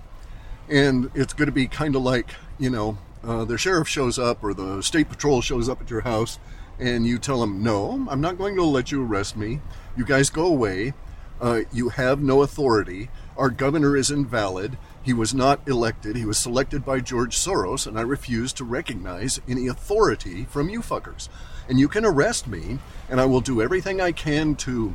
And 0.68 1.10
it's 1.14 1.32
going 1.32 1.46
to 1.46 1.52
be 1.52 1.66
kind 1.66 1.96
of 1.96 2.02
like, 2.02 2.30
you 2.58 2.70
know, 2.70 2.98
uh, 3.22 3.44
the 3.44 3.58
sheriff 3.58 3.88
shows 3.88 4.18
up 4.18 4.42
or 4.42 4.54
the 4.54 4.82
state 4.82 5.08
patrol 5.08 5.42
shows 5.42 5.68
up 5.68 5.80
at 5.80 5.90
your 5.90 6.02
house 6.02 6.38
and 6.78 7.06
you 7.06 7.18
tell 7.18 7.40
them, 7.40 7.62
no, 7.62 8.06
I'm 8.08 8.20
not 8.20 8.38
going 8.38 8.56
to 8.56 8.64
let 8.64 8.90
you 8.90 9.04
arrest 9.04 9.36
me. 9.36 9.60
You 9.96 10.04
guys 10.04 10.30
go 10.30 10.46
away. 10.46 10.94
Uh, 11.40 11.62
you 11.72 11.90
have 11.90 12.22
no 12.22 12.42
authority. 12.42 13.10
Our 13.36 13.50
governor 13.50 13.96
is 13.96 14.10
invalid. 14.10 14.78
He 15.02 15.12
was 15.12 15.32
not 15.34 15.66
elected. 15.66 16.16
He 16.16 16.24
was 16.24 16.38
selected 16.38 16.84
by 16.84 17.00
George 17.00 17.36
Soros, 17.36 17.86
and 17.86 17.98
I 17.98 18.02
refuse 18.02 18.52
to 18.54 18.64
recognize 18.64 19.40
any 19.48 19.66
authority 19.66 20.44
from 20.44 20.68
you 20.68 20.80
fuckers. 20.80 21.28
And 21.68 21.78
you 21.78 21.88
can 21.88 22.04
arrest 22.04 22.46
me, 22.46 22.78
and 23.08 23.20
I 23.20 23.24
will 23.24 23.40
do 23.40 23.62
everything 23.62 24.00
I 24.00 24.12
can 24.12 24.54
to 24.56 24.94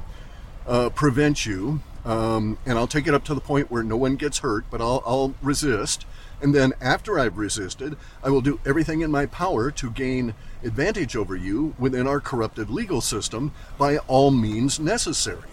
uh, 0.67 0.89
prevent 0.89 1.45
you 1.45 1.81
um, 2.05 2.59
and 2.65 2.77
I'll 2.77 2.87
take 2.87 3.07
it 3.07 3.15
up 3.15 3.23
to 3.25 3.33
the 3.33 3.41
point 3.41 3.71
where 3.71 3.83
no 3.83 3.97
one 3.97 4.15
gets 4.15 4.39
hurt, 4.39 4.65
but 4.69 4.79
I'll, 4.79 5.01
I'll 5.05 5.33
resist. 5.41 6.05
And 6.41 6.53
then 6.53 6.73
after 6.79 7.17
I've 7.17 7.37
resisted, 7.37 7.97
I 8.23 8.29
will 8.29 8.41
do 8.41 8.59
everything 8.65 9.01
in 9.01 9.09
my 9.09 9.25
power 9.25 9.71
to 9.71 9.89
gain 9.89 10.35
advantage 10.63 11.15
over 11.15 11.35
you 11.35 11.73
within 11.79 12.07
our 12.07 12.19
corrupted 12.19 12.69
legal 12.69 13.01
system 13.01 13.53
by 13.77 13.97
all 13.97 14.29
means 14.29 14.79
necessary. 14.79 15.49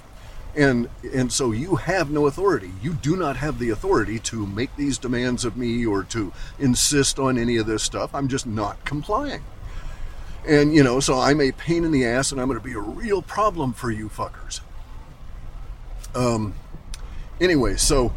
And 0.54 0.90
and 1.14 1.32
so 1.32 1.52
you 1.52 1.76
have 1.76 2.11
no 2.11 2.26
authority. 2.26 2.73
You 2.82 2.92
do 2.92 3.16
not 3.16 3.38
have 3.38 3.59
the 3.59 3.71
authority 3.71 4.18
to 4.18 4.47
make 4.47 4.76
these 4.76 4.99
demands 4.99 5.47
of 5.47 5.56
me 5.56 5.87
or 5.87 6.02
to 6.04 6.30
insist 6.59 7.18
on 7.18 7.38
any 7.38 7.56
of 7.56 7.64
this 7.64 7.82
stuff. 7.82 8.14
I'm 8.14 8.28
just 8.28 8.47
not 8.47 8.85
complying. 8.85 9.42
And 10.47 10.75
you 10.75 10.82
know, 10.82 11.00
so 11.00 11.18
I'm 11.18 11.40
a 11.40 11.52
pain 11.52 11.85
in 11.85 11.92
the 11.92 12.04
ass 12.04 12.32
and 12.32 12.40
I'm 12.40 12.49
going 12.49 12.61
to 12.61 12.64
be 12.64 12.75
a 12.75 12.80
real 12.80 13.23
problem 13.23 13.73
for 13.73 13.90
you 13.90 14.11
fuckers. 14.11 14.61
Um, 16.14 16.54
anyway, 17.40 17.76
so 17.76 18.12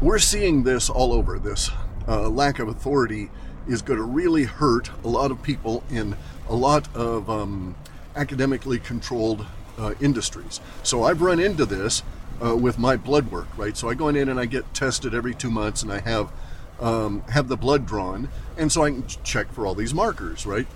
we're 0.00 0.18
seeing 0.18 0.62
this 0.62 0.88
all 0.88 1.12
over. 1.12 1.38
This 1.38 1.70
uh, 2.08 2.28
lack 2.28 2.58
of 2.58 2.68
authority 2.68 3.30
is 3.68 3.82
going 3.82 3.98
to 3.98 4.04
really 4.04 4.44
hurt 4.44 4.90
a 5.04 5.08
lot 5.08 5.30
of 5.30 5.42
people 5.42 5.82
in 5.90 6.16
a 6.48 6.54
lot 6.54 6.94
of 6.94 7.28
um, 7.28 7.74
academically 8.14 8.78
controlled 8.78 9.46
uh, 9.78 9.94
industries. 10.00 10.60
So 10.82 11.04
I've 11.04 11.20
run 11.20 11.40
into 11.40 11.66
this 11.66 12.02
uh, 12.44 12.56
with 12.56 12.78
my 12.78 12.96
blood 12.96 13.30
work, 13.30 13.48
right? 13.56 13.76
So 13.76 13.88
I 13.88 13.94
go 13.94 14.08
in 14.08 14.28
and 14.28 14.38
I 14.38 14.46
get 14.46 14.72
tested 14.74 15.14
every 15.14 15.34
two 15.34 15.50
months, 15.50 15.82
and 15.82 15.92
I 15.92 16.00
have 16.00 16.32
um, 16.78 17.22
have 17.30 17.48
the 17.48 17.56
blood 17.56 17.86
drawn, 17.86 18.28
and 18.58 18.70
so 18.70 18.84
I 18.84 18.90
can 18.90 19.06
check 19.24 19.50
for 19.52 19.66
all 19.66 19.74
these 19.74 19.94
markers, 19.94 20.44
right? 20.44 20.66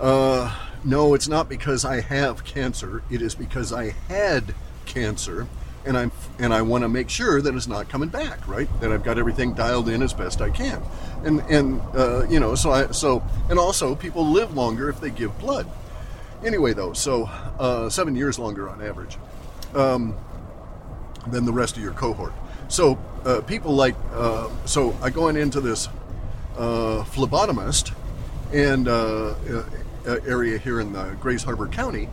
Uh, 0.00 0.56
no, 0.84 1.14
it's 1.14 1.26
not 1.28 1.48
because 1.48 1.84
I 1.84 2.00
have 2.00 2.44
cancer. 2.44 3.02
It 3.10 3.20
is 3.20 3.34
because 3.34 3.72
I 3.72 3.90
had 4.08 4.54
cancer 4.86 5.48
and 5.86 5.96
I'm 5.96 6.12
and 6.38 6.52
I 6.54 6.62
want 6.62 6.82
to 6.82 6.88
make 6.88 7.08
sure 7.08 7.40
that 7.40 7.54
it's 7.54 7.66
not 7.66 7.88
coming 7.88 8.08
back, 8.08 8.46
right? 8.48 8.68
That 8.80 8.92
I've 8.92 9.04
got 9.04 9.18
everything 9.18 9.54
dialed 9.54 9.88
in 9.88 10.02
as 10.02 10.12
best 10.12 10.40
I 10.40 10.50
can, 10.50 10.82
and 11.24 11.40
and 11.50 11.80
uh, 11.94 12.26
you 12.28 12.40
know, 12.40 12.54
so 12.54 12.70
I 12.70 12.90
so 12.92 13.22
and 13.48 13.58
also 13.58 13.94
people 13.94 14.26
live 14.26 14.54
longer 14.54 14.88
if 14.88 15.00
they 15.00 15.10
give 15.10 15.38
blood, 15.38 15.68
Anyway, 16.44 16.74
though, 16.74 16.92
so 16.92 17.24
uh, 17.58 17.88
seven 17.88 18.14
years 18.14 18.38
longer 18.38 18.68
on 18.68 18.82
average 18.82 19.16
um, 19.74 20.14
than 21.26 21.46
the 21.46 21.52
rest 21.52 21.76
of 21.78 21.82
your 21.82 21.92
cohort. 21.92 22.34
So 22.68 22.98
uh, 23.24 23.40
people 23.40 23.74
like, 23.74 23.94
uh, 24.12 24.50
so 24.66 24.94
I 25.00 25.08
go 25.08 25.28
on 25.28 25.36
into 25.36 25.62
this 25.62 25.88
uh, 26.58 27.02
phlebotomist 27.04 27.94
and 28.52 28.88
uh, 28.88 29.34
area 30.26 30.58
here 30.58 30.80
in 30.80 30.92
the 30.92 31.16
Grays 31.18 31.44
Harbor 31.44 31.66
County 31.66 32.10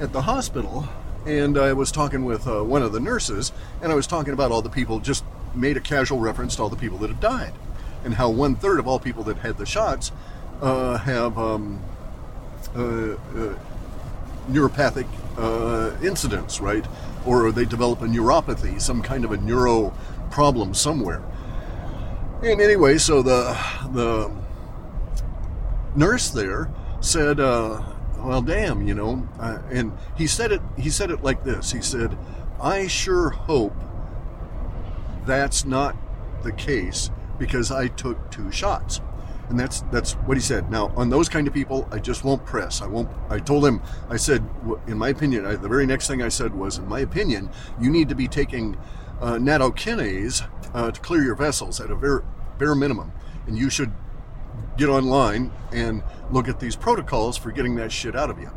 at 0.00 0.14
the 0.14 0.22
hospital, 0.22 0.88
and 1.26 1.58
I 1.58 1.72
was 1.72 1.90
talking 1.90 2.24
with 2.24 2.46
uh, 2.46 2.62
one 2.62 2.82
of 2.82 2.92
the 2.92 3.00
nurses, 3.00 3.52
and 3.82 3.90
I 3.90 3.94
was 3.94 4.06
talking 4.06 4.32
about 4.32 4.52
all 4.52 4.62
the 4.62 4.70
people, 4.70 5.00
just 5.00 5.24
made 5.54 5.76
a 5.76 5.80
casual 5.80 6.18
reference 6.20 6.56
to 6.56 6.62
all 6.62 6.68
the 6.68 6.76
people 6.76 6.98
that 6.98 7.10
have 7.10 7.20
died, 7.20 7.52
and 8.04 8.14
how 8.14 8.30
one 8.30 8.54
third 8.54 8.78
of 8.78 8.86
all 8.86 9.00
people 9.00 9.24
that 9.24 9.38
had 9.38 9.58
the 9.58 9.66
shots 9.66 10.12
uh, 10.62 10.98
have 10.98 11.36
um, 11.36 11.82
uh, 12.76 12.80
uh, 12.80 13.54
neuropathic 14.50 15.06
uh, 15.36 15.96
incidents, 16.02 16.60
right? 16.60 16.86
Or 17.26 17.50
they 17.50 17.64
develop 17.64 18.02
a 18.02 18.06
neuropathy, 18.06 18.80
some 18.80 19.02
kind 19.02 19.24
of 19.24 19.32
a 19.32 19.36
neuro 19.36 19.92
problem 20.30 20.74
somewhere. 20.74 21.22
And 22.42 22.60
anyway, 22.60 22.98
so 22.98 23.22
the 23.22 23.58
the 23.92 24.30
nurse 25.96 26.30
there 26.30 26.70
said, 27.00 27.40
uh, 27.40 27.82
"Well, 28.18 28.42
damn, 28.42 28.86
you 28.86 28.94
know," 28.94 29.26
uh, 29.38 29.58
and 29.70 29.92
he 30.16 30.26
said 30.26 30.52
it. 30.52 30.60
He 30.76 30.90
said 30.90 31.10
it 31.10 31.22
like 31.22 31.44
this. 31.44 31.72
He 31.72 31.80
said, 31.80 32.16
"I 32.60 32.86
sure 32.86 33.30
hope 33.30 33.74
that's 35.24 35.64
not 35.64 35.96
the 36.42 36.52
case 36.52 37.10
because 37.38 37.70
I 37.70 37.88
took 37.88 38.30
two 38.30 38.50
shots." 38.50 39.00
And 39.48 39.60
that's 39.60 39.82
that's 39.92 40.14
what 40.14 40.36
he 40.36 40.40
said. 40.42 40.70
Now, 40.70 40.92
on 40.96 41.08
those 41.08 41.28
kind 41.28 41.46
of 41.46 41.54
people, 41.54 41.88
I 41.92 41.98
just 41.98 42.24
won't 42.24 42.44
press. 42.44 42.82
I 42.82 42.86
won't. 42.86 43.08
I 43.30 43.38
told 43.38 43.64
him. 43.64 43.80
I 44.10 44.16
said, 44.16 44.44
in 44.88 44.98
my 44.98 45.10
opinion, 45.10 45.46
I, 45.46 45.54
the 45.54 45.68
very 45.68 45.86
next 45.86 46.08
thing 46.08 46.20
I 46.20 46.28
said 46.28 46.52
was, 46.54 46.78
in 46.78 46.88
my 46.88 47.00
opinion, 47.00 47.50
you 47.80 47.90
need 47.90 48.08
to 48.08 48.16
be 48.16 48.26
taking 48.26 48.76
uh, 49.20 49.34
nattokinase 49.34 50.48
uh, 50.74 50.90
to 50.90 51.00
clear 51.00 51.22
your 51.22 51.36
vessels 51.36 51.80
at 51.80 51.90
a 51.90 51.96
bare, 51.96 52.24
bare 52.58 52.74
minimum, 52.74 53.12
and 53.46 53.56
you 53.56 53.70
should 53.70 53.92
get 54.76 54.88
online 54.88 55.52
and 55.72 56.02
look 56.30 56.48
at 56.48 56.60
these 56.60 56.76
protocols 56.76 57.36
for 57.36 57.50
getting 57.50 57.76
that 57.76 57.92
shit 57.92 58.16
out 58.16 58.30
of 58.30 58.38
you. 58.38 58.50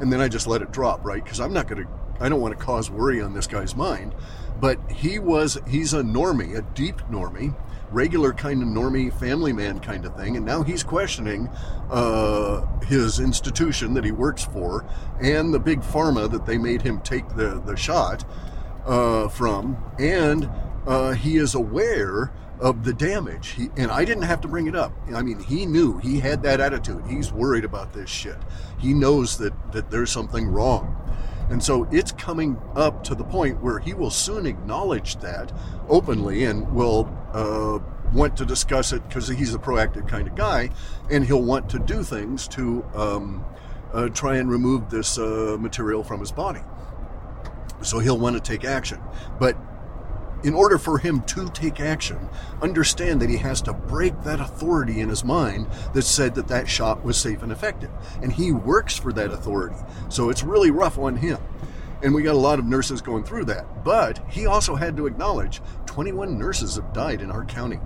And 0.00 0.12
then 0.12 0.20
I 0.20 0.28
just 0.28 0.46
let 0.46 0.62
it 0.62 0.70
drop, 0.70 1.04
right? 1.04 1.22
Because 1.22 1.40
I'm 1.40 1.52
not 1.52 1.68
going 1.68 1.84
to, 1.84 1.88
I 2.20 2.28
don't 2.28 2.40
want 2.40 2.58
to 2.58 2.64
cause 2.64 2.90
worry 2.90 3.20
on 3.20 3.34
this 3.34 3.46
guy's 3.46 3.74
mind. 3.74 4.14
But 4.60 4.78
he 4.90 5.18
was, 5.18 5.58
he's 5.68 5.92
a 5.92 6.02
normie, 6.02 6.56
a 6.56 6.62
deep 6.74 6.98
normie, 7.10 7.54
regular 7.90 8.32
kind 8.32 8.62
of 8.62 8.68
normie, 8.68 9.12
family 9.18 9.52
man 9.52 9.80
kind 9.80 10.04
of 10.04 10.16
thing. 10.16 10.36
And 10.36 10.44
now 10.44 10.62
he's 10.62 10.82
questioning 10.82 11.48
uh, 11.90 12.66
his 12.84 13.20
institution 13.20 13.94
that 13.94 14.04
he 14.04 14.12
works 14.12 14.44
for 14.44 14.84
and 15.20 15.54
the 15.54 15.60
big 15.60 15.80
pharma 15.80 16.30
that 16.30 16.46
they 16.46 16.58
made 16.58 16.82
him 16.82 17.00
take 17.00 17.28
the, 17.30 17.60
the 17.64 17.76
shot 17.76 18.24
uh, 18.86 19.28
from. 19.28 19.76
And 19.98 20.50
uh, 20.86 21.12
he 21.12 21.36
is 21.36 21.54
aware 21.54 22.32
of 22.60 22.84
the 22.84 22.92
damage. 22.92 23.50
He, 23.50 23.70
and 23.76 23.90
I 23.90 24.04
didn't 24.04 24.24
have 24.24 24.40
to 24.42 24.48
bring 24.48 24.66
it 24.66 24.74
up. 24.74 24.92
I 25.14 25.22
mean, 25.22 25.40
he 25.40 25.66
knew 25.66 25.98
he 25.98 26.20
had 26.20 26.42
that 26.42 26.60
attitude. 26.60 27.04
He's 27.08 27.32
worried 27.32 27.64
about 27.64 27.92
this 27.92 28.10
shit. 28.10 28.36
He 28.78 28.94
knows 28.94 29.38
that, 29.38 29.72
that 29.72 29.90
there's 29.90 30.10
something 30.10 30.48
wrong. 30.48 30.94
And 31.50 31.62
so 31.62 31.88
it's 31.90 32.12
coming 32.12 32.60
up 32.76 33.02
to 33.04 33.14
the 33.14 33.24
point 33.24 33.62
where 33.62 33.78
he 33.78 33.94
will 33.94 34.10
soon 34.10 34.44
acknowledge 34.44 35.16
that 35.16 35.52
openly 35.88 36.44
and 36.44 36.70
will 36.72 37.08
uh, 37.32 37.78
want 38.12 38.36
to 38.36 38.44
discuss 38.44 38.92
it 38.92 39.06
because 39.08 39.28
he's 39.28 39.54
a 39.54 39.58
proactive 39.58 40.06
kind 40.06 40.28
of 40.28 40.34
guy 40.34 40.70
and 41.10 41.24
he'll 41.24 41.42
want 41.42 41.68
to 41.70 41.78
do 41.78 42.02
things 42.02 42.48
to 42.48 42.84
um, 42.94 43.44
uh, 43.92 44.08
try 44.10 44.36
and 44.36 44.50
remove 44.50 44.90
this 44.90 45.18
uh, 45.18 45.56
material 45.58 46.02
from 46.02 46.20
his 46.20 46.32
body. 46.32 46.60
So 47.82 47.98
he'll 47.98 48.18
want 48.18 48.36
to 48.36 48.42
take 48.42 48.64
action. 48.64 49.00
But 49.38 49.56
in 50.44 50.54
order 50.54 50.78
for 50.78 50.98
him 50.98 51.22
to 51.22 51.48
take 51.50 51.80
action, 51.80 52.28
understand 52.62 53.20
that 53.20 53.30
he 53.30 53.36
has 53.38 53.60
to 53.62 53.72
break 53.72 54.22
that 54.22 54.40
authority 54.40 55.00
in 55.00 55.08
his 55.08 55.24
mind 55.24 55.66
that 55.94 56.02
said 56.02 56.34
that 56.34 56.48
that 56.48 56.68
shot 56.68 57.04
was 57.04 57.16
safe 57.16 57.42
and 57.42 57.52
effective. 57.52 57.90
And 58.22 58.32
he 58.32 58.52
works 58.52 58.96
for 58.96 59.12
that 59.12 59.32
authority. 59.32 59.76
So 60.08 60.30
it's 60.30 60.42
really 60.42 60.70
rough 60.70 60.98
on 60.98 61.16
him. 61.16 61.38
And 62.02 62.14
we 62.14 62.22
got 62.22 62.34
a 62.34 62.38
lot 62.38 62.60
of 62.60 62.64
nurses 62.64 63.02
going 63.02 63.24
through 63.24 63.46
that. 63.46 63.84
But 63.84 64.20
he 64.30 64.46
also 64.46 64.76
had 64.76 64.96
to 64.96 65.06
acknowledge 65.06 65.60
21 65.86 66.38
nurses 66.38 66.76
have 66.76 66.92
died 66.92 67.20
in 67.20 67.30
our 67.30 67.44
county. 67.44 67.80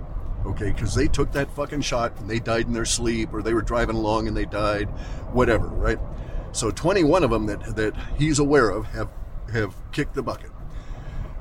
Okay, 0.45 0.71
because 0.71 0.93
they 0.93 1.07
took 1.07 1.31
that 1.31 1.49
fucking 1.55 1.81
shot 1.81 2.19
and 2.19 2.29
they 2.29 2.39
died 2.39 2.67
in 2.67 2.73
their 2.73 2.85
sleep 2.85 3.33
or 3.33 3.41
they 3.41 3.53
were 3.53 3.61
driving 3.61 3.95
along 3.95 4.27
and 4.27 4.35
they 4.35 4.45
died, 4.45 4.89
whatever, 5.31 5.67
right? 5.67 5.97
So 6.51 6.69
21 6.69 7.23
of 7.23 7.31
them 7.31 7.45
that, 7.47 7.75
that 7.77 7.95
he's 8.17 8.39
aware 8.39 8.69
of 8.69 8.87
have, 8.87 9.09
have 9.53 9.73
kicked 9.93 10.13
the 10.13 10.21
bucket. 10.21 10.51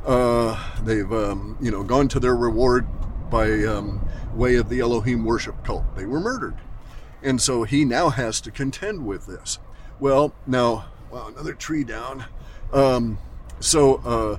Uh, 0.05 0.59
they've, 0.83 1.13
um, 1.13 1.57
you 1.61 1.71
know, 1.71 1.83
gone 1.83 2.09
to 2.09 2.21
their 2.21 2.35
reward 2.35 2.87
by 3.31 3.51
um, 3.65 4.07
way 4.35 4.57
of 4.57 4.69
the 4.69 4.81
Elohim 4.81 5.25
worship 5.25 5.65
cult. 5.65 5.85
They 5.97 6.07
were 6.07 6.21
murdered. 6.21 6.57
And 7.23 7.41
so 7.41 7.63
he 7.63 7.85
now 7.85 8.09
has 8.09 8.41
to 8.43 8.51
contend 8.51 9.07
with 9.07 9.27
this. 9.27 9.59
Well, 10.01 10.35
now, 10.47 10.87
wow, 11.11 11.29
another 11.29 11.55
tree 11.55 11.85
down. 11.85 12.25
Um, 12.73 13.19
so, 13.61 13.97
uh, 14.05 14.39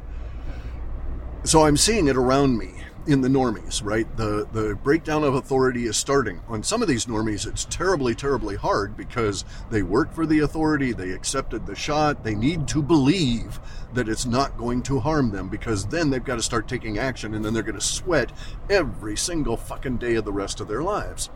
so 1.45 1.65
I'm 1.65 1.77
seeing 1.77 2.07
it 2.07 2.17
around 2.17 2.57
me 2.57 2.83
in 3.05 3.21
the 3.21 3.27
normies, 3.27 3.83
right? 3.83 4.07
The 4.17 4.47
the 4.51 4.75
breakdown 4.75 5.23
of 5.23 5.35
authority 5.35 5.85
is 5.85 5.97
starting. 5.97 6.41
On 6.47 6.63
some 6.63 6.81
of 6.81 6.87
these 6.87 7.05
normies, 7.05 7.45
it's 7.45 7.65
terribly, 7.65 8.15
terribly 8.15 8.55
hard 8.55 8.95
because 8.95 9.43
they 9.69 9.83
work 9.83 10.13
for 10.13 10.25
the 10.25 10.39
authority, 10.39 10.93
they 10.93 11.11
accepted 11.11 11.65
the 11.65 11.75
shot, 11.75 12.23
they 12.23 12.35
need 12.35 12.67
to 12.69 12.81
believe 12.81 13.59
that 13.93 14.09
it's 14.09 14.25
not 14.25 14.57
going 14.57 14.81
to 14.83 14.99
harm 14.99 15.31
them 15.31 15.49
because 15.49 15.85
then 15.87 16.09
they've 16.09 16.23
got 16.23 16.35
to 16.35 16.41
start 16.41 16.67
taking 16.67 16.97
action 16.97 17.33
and 17.33 17.43
then 17.43 17.53
they're 17.53 17.63
going 17.63 17.75
to 17.75 17.81
sweat 17.81 18.31
every 18.69 19.15
single 19.17 19.57
fucking 19.57 19.97
day 19.97 20.15
of 20.15 20.25
the 20.25 20.31
rest 20.31 20.59
of 20.59 20.67
their 20.67 20.81
lives. 20.81 21.29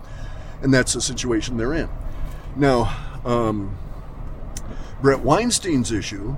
And 0.61 0.73
that's 0.73 0.93
the 0.93 1.01
situation 1.01 1.57
they're 1.57 1.73
in. 1.73 1.89
Now, 2.55 2.97
um, 3.25 3.77
Bret 5.01 5.19
Weinstein's 5.19 5.91
issue. 5.91 6.37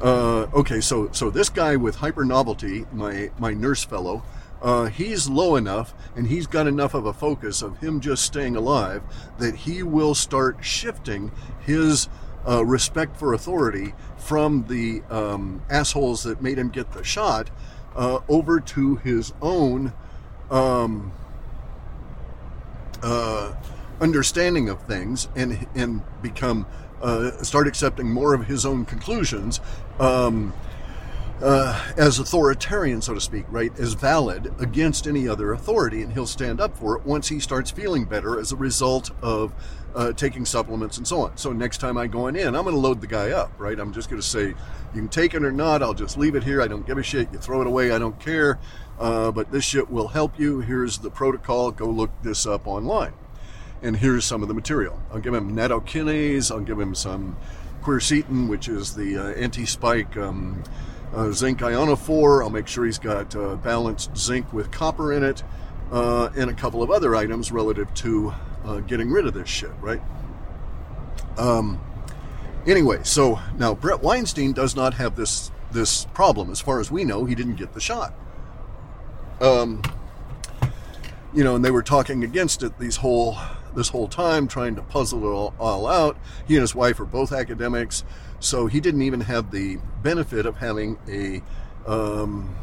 Uh, 0.00 0.46
okay, 0.54 0.80
so 0.80 1.10
so 1.12 1.28
this 1.28 1.48
guy 1.48 1.74
with 1.76 1.96
hyper 1.96 2.24
novelty, 2.24 2.86
my 2.92 3.30
my 3.38 3.52
nurse 3.52 3.84
fellow, 3.84 4.22
uh, 4.60 4.86
he's 4.86 5.28
low 5.28 5.56
enough 5.56 5.94
and 6.16 6.26
he's 6.26 6.46
got 6.46 6.66
enough 6.66 6.94
of 6.94 7.06
a 7.06 7.12
focus 7.12 7.62
of 7.62 7.78
him 7.78 8.00
just 8.00 8.24
staying 8.24 8.56
alive 8.56 9.02
that 9.38 9.54
he 9.54 9.82
will 9.82 10.14
start 10.14 10.64
shifting 10.64 11.30
his 11.60 12.08
uh, 12.46 12.64
respect 12.64 13.16
for 13.16 13.34
authority 13.34 13.94
from 14.16 14.66
the 14.68 15.02
um, 15.10 15.62
assholes 15.70 16.22
that 16.22 16.42
made 16.42 16.58
him 16.58 16.68
get 16.70 16.92
the 16.92 17.04
shot 17.04 17.50
uh, 17.94 18.20
over 18.28 18.60
to 18.60 18.96
his 18.96 19.32
own 19.42 19.92
um, 20.50 21.12
uh, 23.02 23.54
understanding 24.00 24.68
of 24.68 24.80
things 24.82 25.28
and 25.36 25.66
and 25.74 26.02
become 26.22 26.66
uh, 27.02 27.30
start 27.42 27.66
accepting 27.66 28.10
more 28.10 28.34
of 28.34 28.46
his 28.46 28.66
own 28.66 28.84
conclusions. 28.84 29.60
Um, 30.00 30.52
uh, 31.42 31.92
as 31.96 32.18
authoritarian, 32.18 33.00
so 33.00 33.14
to 33.14 33.20
speak, 33.20 33.44
right, 33.48 33.76
as 33.78 33.94
valid 33.94 34.52
against 34.58 35.06
any 35.06 35.28
other 35.28 35.52
authority, 35.52 36.02
and 36.02 36.12
he'll 36.12 36.26
stand 36.26 36.60
up 36.60 36.76
for 36.76 36.96
it 36.96 37.04
once 37.04 37.28
he 37.28 37.40
starts 37.40 37.70
feeling 37.70 38.04
better 38.04 38.38
as 38.38 38.52
a 38.52 38.56
result 38.56 39.10
of 39.22 39.52
uh, 39.94 40.12
taking 40.12 40.44
supplements 40.44 40.98
and 40.98 41.06
so 41.06 41.22
on. 41.22 41.36
So 41.36 41.52
next 41.52 41.78
time 41.78 41.96
I 41.96 42.06
go 42.06 42.26
in, 42.26 42.36
I'm 42.36 42.62
going 42.64 42.74
to 42.74 42.80
load 42.80 43.00
the 43.00 43.06
guy 43.06 43.30
up, 43.30 43.52
right? 43.58 43.78
I'm 43.78 43.92
just 43.92 44.10
going 44.10 44.20
to 44.20 44.26
say, 44.26 44.48
you 44.48 44.54
can 44.94 45.08
take 45.08 45.34
it 45.34 45.42
or 45.42 45.52
not. 45.52 45.82
I'll 45.82 45.94
just 45.94 46.16
leave 46.18 46.34
it 46.34 46.44
here. 46.44 46.62
I 46.62 46.68
don't 46.68 46.86
give 46.86 46.98
a 46.98 47.02
shit. 47.02 47.32
You 47.32 47.38
throw 47.38 47.60
it 47.60 47.66
away. 47.66 47.90
I 47.90 47.98
don't 47.98 48.18
care. 48.20 48.58
Uh, 48.98 49.30
but 49.30 49.50
this 49.52 49.64
shit 49.64 49.90
will 49.90 50.08
help 50.08 50.38
you. 50.38 50.60
Here's 50.60 50.98
the 50.98 51.10
protocol. 51.10 51.70
Go 51.70 51.86
look 51.86 52.10
this 52.22 52.46
up 52.46 52.66
online. 52.66 53.12
And 53.82 53.96
here's 53.96 54.24
some 54.24 54.42
of 54.42 54.48
the 54.48 54.54
material. 54.54 55.00
I'll 55.12 55.20
give 55.20 55.34
him 55.34 55.54
nattokinase. 55.54 56.50
I'll 56.50 56.60
give 56.60 56.80
him 56.80 56.94
some 56.94 57.36
quercetin, 57.82 58.48
which 58.48 58.68
is 58.68 58.94
the 58.94 59.16
uh, 59.16 59.28
anti-spike. 59.30 60.16
Um, 60.16 60.64
uh, 61.14 61.30
zinc 61.32 61.60
ionophore. 61.60 62.42
I'll 62.42 62.50
make 62.50 62.66
sure 62.66 62.84
he's 62.84 62.98
got 62.98 63.34
uh, 63.34 63.56
balanced 63.56 64.16
zinc 64.16 64.52
with 64.52 64.70
copper 64.70 65.12
in 65.12 65.22
it, 65.22 65.42
uh, 65.90 66.30
and 66.36 66.50
a 66.50 66.54
couple 66.54 66.82
of 66.82 66.90
other 66.90 67.16
items 67.16 67.50
relative 67.50 67.92
to 67.94 68.32
uh, 68.64 68.80
getting 68.80 69.10
rid 69.10 69.26
of 69.26 69.34
this 69.34 69.48
shit, 69.48 69.72
right? 69.80 70.02
Um, 71.36 71.80
anyway, 72.66 73.00
so 73.04 73.38
now 73.56 73.74
Bret 73.74 74.02
Weinstein 74.02 74.52
does 74.52 74.74
not 74.74 74.94
have 74.94 75.16
this 75.16 75.50
this 75.70 76.06
problem, 76.14 76.50
as 76.50 76.60
far 76.60 76.80
as 76.80 76.90
we 76.90 77.04
know. 77.04 77.26
He 77.26 77.34
didn't 77.34 77.56
get 77.56 77.74
the 77.74 77.80
shot. 77.80 78.14
Um, 79.40 79.82
you 81.34 81.44
know, 81.44 81.56
and 81.56 81.64
they 81.64 81.70
were 81.70 81.82
talking 81.82 82.24
against 82.24 82.62
it 82.62 82.78
these 82.78 82.96
whole 82.96 83.36
this 83.74 83.88
whole 83.90 84.08
time, 84.08 84.48
trying 84.48 84.74
to 84.76 84.82
puzzle 84.82 85.22
it 85.24 85.30
all, 85.30 85.54
all 85.58 85.86
out. 85.86 86.16
He 86.46 86.56
and 86.56 86.62
his 86.62 86.74
wife 86.74 86.98
are 87.00 87.04
both 87.04 87.32
academics. 87.32 88.02
So 88.40 88.66
he 88.66 88.80
didn't 88.80 89.02
even 89.02 89.22
have 89.22 89.50
the 89.50 89.78
benefit 90.02 90.46
of 90.46 90.56
having 90.56 90.98
a, 91.08 91.42
um, 91.90 92.54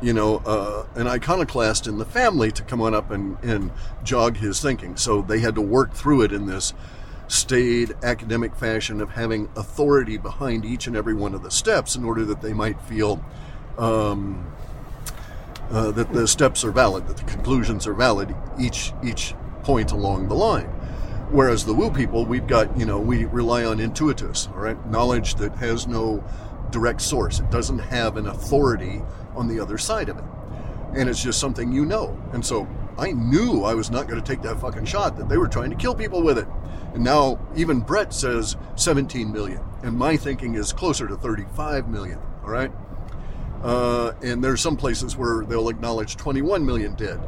you 0.00 0.12
know, 0.12 0.38
uh, 0.38 0.86
an 0.94 1.06
iconoclast 1.06 1.86
in 1.86 1.98
the 1.98 2.04
family 2.04 2.50
to 2.52 2.62
come 2.62 2.80
on 2.80 2.94
up 2.94 3.10
and, 3.10 3.36
and 3.42 3.70
jog 4.02 4.36
his 4.36 4.60
thinking. 4.60 4.96
So 4.96 5.22
they 5.22 5.40
had 5.40 5.54
to 5.56 5.60
work 5.60 5.92
through 5.92 6.22
it 6.22 6.32
in 6.32 6.46
this 6.46 6.72
staid 7.28 7.94
academic 8.02 8.54
fashion 8.54 9.00
of 9.00 9.10
having 9.10 9.48
authority 9.56 10.18
behind 10.18 10.64
each 10.64 10.86
and 10.86 10.96
every 10.96 11.14
one 11.14 11.34
of 11.34 11.42
the 11.42 11.50
steps 11.50 11.96
in 11.96 12.04
order 12.04 12.24
that 12.24 12.42
they 12.42 12.52
might 12.52 12.80
feel 12.82 13.24
um, 13.78 14.52
uh, 15.70 15.90
that 15.92 16.12
the 16.12 16.28
steps 16.28 16.64
are 16.64 16.72
valid, 16.72 17.06
that 17.08 17.16
the 17.16 17.24
conclusions 17.24 17.86
are 17.86 17.94
valid 17.94 18.34
each 18.60 18.92
each 19.02 19.34
point 19.62 19.92
along 19.92 20.28
the 20.28 20.34
line. 20.34 20.68
Whereas 21.32 21.64
the 21.64 21.72
woo 21.72 21.90
people, 21.90 22.26
we've 22.26 22.46
got 22.46 22.78
you 22.78 22.84
know 22.84 23.00
we 23.00 23.24
rely 23.24 23.64
on 23.64 23.80
intuitus, 23.80 24.48
all 24.48 24.58
right, 24.58 24.86
knowledge 24.90 25.36
that 25.36 25.56
has 25.56 25.86
no 25.86 26.22
direct 26.70 27.00
source. 27.00 27.40
It 27.40 27.50
doesn't 27.50 27.78
have 27.78 28.18
an 28.18 28.26
authority 28.26 29.00
on 29.34 29.48
the 29.48 29.58
other 29.58 29.78
side 29.78 30.10
of 30.10 30.18
it, 30.18 30.24
and 30.94 31.08
it's 31.08 31.22
just 31.22 31.40
something 31.40 31.72
you 31.72 31.86
know. 31.86 32.20
And 32.34 32.44
so 32.44 32.68
I 32.98 33.12
knew 33.12 33.64
I 33.64 33.72
was 33.72 33.90
not 33.90 34.08
going 34.08 34.22
to 34.22 34.26
take 34.26 34.42
that 34.42 34.60
fucking 34.60 34.84
shot. 34.84 35.16
That 35.16 35.30
they 35.30 35.38
were 35.38 35.48
trying 35.48 35.70
to 35.70 35.76
kill 35.76 35.94
people 35.94 36.22
with 36.22 36.36
it. 36.36 36.46
And 36.92 37.02
now 37.02 37.40
even 37.56 37.80
Bret 37.80 38.12
says 38.12 38.56
17 38.76 39.32
million, 39.32 39.62
and 39.82 39.96
my 39.96 40.18
thinking 40.18 40.54
is 40.54 40.70
closer 40.70 41.08
to 41.08 41.16
35 41.16 41.88
million. 41.88 42.18
All 42.42 42.50
right. 42.50 42.70
Uh, 43.62 44.12
and 44.22 44.44
there's 44.44 44.60
some 44.60 44.76
places 44.76 45.16
where 45.16 45.46
they'll 45.46 45.70
acknowledge 45.70 46.16
21 46.16 46.66
million 46.66 46.94
dead. 46.94 47.20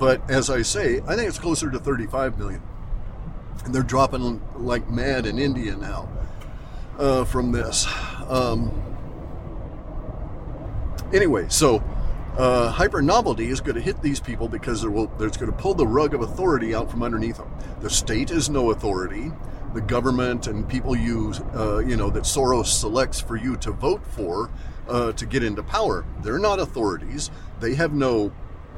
But 0.00 0.28
as 0.28 0.50
I 0.50 0.62
say, 0.62 1.00
I 1.06 1.14
think 1.14 1.28
it's 1.28 1.38
closer 1.38 1.70
to 1.70 1.78
35 1.78 2.40
million. 2.40 2.60
And 3.64 3.74
they're 3.74 3.82
dropping 3.82 4.40
like 4.56 4.88
mad 4.90 5.26
in 5.26 5.38
India 5.38 5.76
now 5.76 6.08
uh, 6.98 7.24
from 7.24 7.52
this. 7.52 7.86
Um, 8.28 8.72
anyway, 11.12 11.46
so 11.48 11.82
uh, 12.36 12.70
hyper 12.70 13.02
novelty 13.02 13.48
is 13.48 13.60
going 13.60 13.74
to 13.74 13.80
hit 13.80 14.00
these 14.00 14.18
people 14.18 14.48
because 14.48 14.86
will, 14.86 15.12
it's 15.20 15.36
going 15.36 15.52
to 15.52 15.56
pull 15.56 15.74
the 15.74 15.86
rug 15.86 16.14
of 16.14 16.22
authority 16.22 16.74
out 16.74 16.90
from 16.90 17.02
underneath 17.02 17.36
them. 17.36 17.50
The 17.80 17.90
state 17.90 18.30
is 18.30 18.48
no 18.48 18.70
authority. 18.70 19.30
The 19.74 19.80
government 19.80 20.46
and 20.46 20.68
people 20.68 20.96
you 20.96 21.32
uh, 21.54 21.78
you 21.78 21.96
know, 21.96 22.10
that 22.10 22.24
Soros 22.24 22.66
selects 22.66 23.20
for 23.20 23.36
you 23.36 23.56
to 23.58 23.72
vote 23.72 24.06
for 24.06 24.50
uh, 24.88 25.12
to 25.12 25.26
get 25.26 25.42
into 25.42 25.62
power. 25.62 26.04
They're 26.22 26.38
not 26.38 26.58
authorities. 26.58 27.30
They 27.60 27.74
have 27.74 27.92
no 27.92 28.32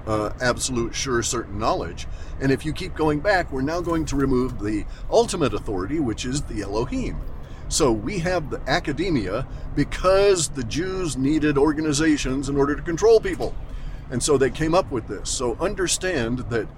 uh, 0.06 0.30
absolute, 0.40 0.94
sure, 0.94 1.22
certain 1.22 1.58
knowledge. 1.58 2.06
And 2.40 2.52
if 2.52 2.64
you 2.64 2.72
keep 2.72 2.94
going 2.94 3.20
back, 3.20 3.50
we're 3.50 3.62
now 3.62 3.80
going 3.80 4.04
to 4.06 4.16
remove 4.16 4.60
the 4.60 4.84
ultimate 5.10 5.54
authority, 5.54 6.00
which 6.00 6.24
is 6.24 6.42
the 6.42 6.62
Elohim. 6.62 7.20
So 7.68 7.90
we 7.90 8.18
have 8.18 8.50
the 8.50 8.60
academia 8.68 9.46
because 9.74 10.48
the 10.48 10.64
Jews 10.64 11.16
needed 11.16 11.56
organizations 11.56 12.48
in 12.48 12.56
order 12.56 12.76
to 12.76 12.82
control 12.82 13.20
people. 13.20 13.54
And 14.10 14.22
so 14.22 14.36
they 14.36 14.50
came 14.50 14.74
up 14.74 14.90
with 14.90 15.08
this. 15.08 15.30
So 15.30 15.56
understand 15.58 16.40
that 16.50 16.68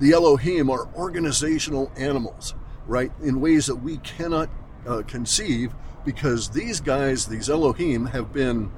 the 0.00 0.12
Elohim 0.12 0.70
are 0.70 0.88
organizational 0.96 1.92
animals, 1.96 2.54
right? 2.86 3.12
In 3.22 3.40
ways 3.40 3.66
that 3.66 3.76
we 3.76 3.98
cannot 3.98 4.48
uh, 4.86 5.02
conceive 5.06 5.74
because 6.04 6.48
these 6.50 6.80
guys, 6.80 7.26
these 7.26 7.48
Elohim, 7.48 8.06
have 8.06 8.32
been, 8.32 8.72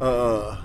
uh, 0.00 0.62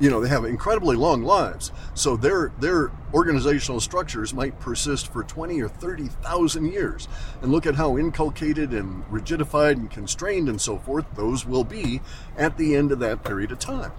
you 0.00 0.10
know, 0.10 0.20
they 0.20 0.28
have 0.28 0.44
incredibly 0.44 0.96
long 0.96 1.22
lives. 1.22 1.72
So 1.94 2.16
their 2.16 2.52
their 2.58 2.90
organizational 3.12 3.80
structures 3.80 4.32
might 4.32 4.58
persist 4.60 5.12
for 5.12 5.24
twenty 5.24 5.60
or 5.60 5.68
thirty 5.68 6.06
thousand 6.06 6.72
years. 6.72 7.08
And 7.42 7.50
look 7.50 7.66
at 7.66 7.74
how 7.74 7.98
inculcated 7.98 8.72
and 8.72 9.04
rigidified 9.06 9.72
and 9.72 9.90
constrained 9.90 10.48
and 10.48 10.60
so 10.60 10.78
forth 10.78 11.06
those 11.14 11.44
will 11.44 11.64
be 11.64 12.00
at 12.36 12.56
the 12.56 12.76
end 12.76 12.92
of 12.92 12.98
that 13.00 13.24
period 13.24 13.52
of 13.52 13.58
time. 13.58 13.92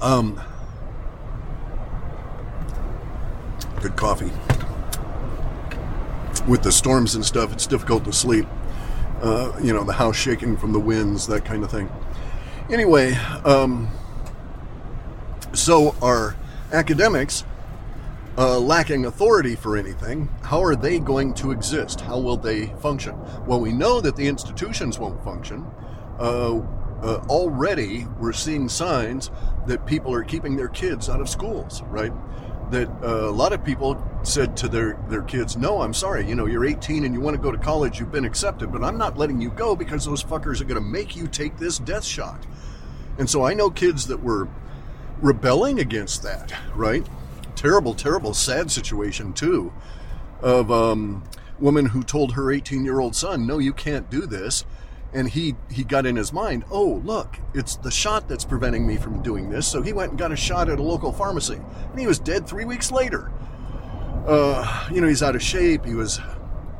Um, 0.00 0.40
good 3.80 3.96
coffee 3.96 4.30
with 6.46 6.62
the 6.62 6.72
storms 6.72 7.14
and 7.14 7.24
stuff, 7.24 7.52
it's 7.52 7.66
difficult 7.66 8.04
to 8.04 8.12
sleep. 8.12 8.46
Uh, 9.20 9.52
you 9.62 9.72
know, 9.72 9.82
the 9.84 9.94
house 9.94 10.16
shaking 10.16 10.56
from 10.56 10.72
the 10.72 10.78
winds, 10.78 11.26
that 11.26 11.44
kind 11.44 11.64
of 11.64 11.70
thing. 11.70 11.90
Anyway, 12.68 13.14
um, 13.44 13.88
so 15.52 15.94
our 16.02 16.34
academics, 16.72 17.44
uh, 18.36 18.58
lacking 18.58 19.06
authority 19.06 19.54
for 19.54 19.76
anything, 19.76 20.28
how 20.42 20.62
are 20.64 20.74
they 20.74 20.98
going 20.98 21.32
to 21.32 21.52
exist? 21.52 22.00
How 22.00 22.18
will 22.18 22.36
they 22.36 22.66
function? 22.80 23.16
Well, 23.46 23.60
we 23.60 23.72
know 23.72 24.00
that 24.00 24.16
the 24.16 24.26
institutions 24.26 24.98
won't 24.98 25.22
function. 25.22 25.64
Uh, 26.18 26.58
uh, 27.02 27.24
already, 27.28 28.06
we're 28.18 28.32
seeing 28.32 28.68
signs 28.68 29.30
that 29.66 29.86
people 29.86 30.12
are 30.12 30.24
keeping 30.24 30.56
their 30.56 30.68
kids 30.68 31.08
out 31.08 31.20
of 31.20 31.28
schools, 31.28 31.82
right? 31.82 32.12
that 32.70 32.88
uh, 33.02 33.28
a 33.28 33.30
lot 33.30 33.52
of 33.52 33.64
people 33.64 33.94
said 34.26 34.56
to 34.56 34.68
their, 34.68 34.98
their 35.08 35.22
kids, 35.22 35.56
No, 35.56 35.82
I'm 35.82 35.94
sorry, 35.94 36.26
you 36.26 36.34
know, 36.34 36.46
you're 36.46 36.64
18 36.64 37.04
and 37.04 37.14
you 37.14 37.20
want 37.20 37.36
to 37.36 37.42
go 37.42 37.52
to 37.52 37.58
college, 37.58 38.00
you've 38.00 38.12
been 38.12 38.24
accepted, 38.24 38.72
but 38.72 38.82
I'm 38.82 38.98
not 38.98 39.16
letting 39.16 39.40
you 39.40 39.50
go 39.50 39.76
because 39.76 40.04
those 40.04 40.22
fuckers 40.22 40.60
are 40.60 40.64
going 40.64 40.82
to 40.82 40.88
make 40.88 41.16
you 41.16 41.26
take 41.26 41.56
this 41.56 41.78
death 41.78 42.04
shot. 42.04 42.44
And 43.18 43.30
so 43.30 43.44
I 43.44 43.54
know 43.54 43.70
kids 43.70 44.06
that 44.08 44.22
were 44.22 44.48
rebelling 45.22 45.78
against 45.78 46.22
that, 46.24 46.52
right? 46.74 47.06
Terrible, 47.54 47.94
terrible, 47.94 48.34
sad 48.34 48.70
situation, 48.70 49.32
too, 49.32 49.72
of 50.42 50.70
um, 50.70 51.24
woman 51.58 51.86
who 51.86 52.02
told 52.02 52.32
her 52.32 52.50
18 52.50 52.84
year 52.84 53.00
old 53.00 53.14
son, 53.14 53.46
No, 53.46 53.58
you 53.58 53.72
can't 53.72 54.10
do 54.10 54.26
this 54.26 54.64
and 55.12 55.30
he 55.30 55.54
he 55.70 55.84
got 55.84 56.04
in 56.04 56.16
his 56.16 56.32
mind 56.32 56.64
oh 56.70 57.00
look 57.04 57.38
it's 57.54 57.76
the 57.76 57.90
shot 57.90 58.28
that's 58.28 58.44
preventing 58.44 58.84
me 58.84 58.96
from 58.96 59.22
doing 59.22 59.48
this 59.48 59.66
so 59.66 59.80
he 59.80 59.92
went 59.92 60.10
and 60.10 60.18
got 60.18 60.32
a 60.32 60.36
shot 60.36 60.68
at 60.68 60.80
a 60.80 60.82
local 60.82 61.12
pharmacy 61.12 61.54
and 61.90 61.98
he 61.98 62.08
was 62.08 62.18
dead 62.18 62.46
three 62.46 62.64
weeks 62.64 62.90
later 62.90 63.30
uh, 64.26 64.88
you 64.92 65.00
know 65.00 65.08
he's 65.08 65.22
out 65.22 65.36
of 65.36 65.42
shape. 65.42 65.84
He 65.84 65.94
was 65.94 66.20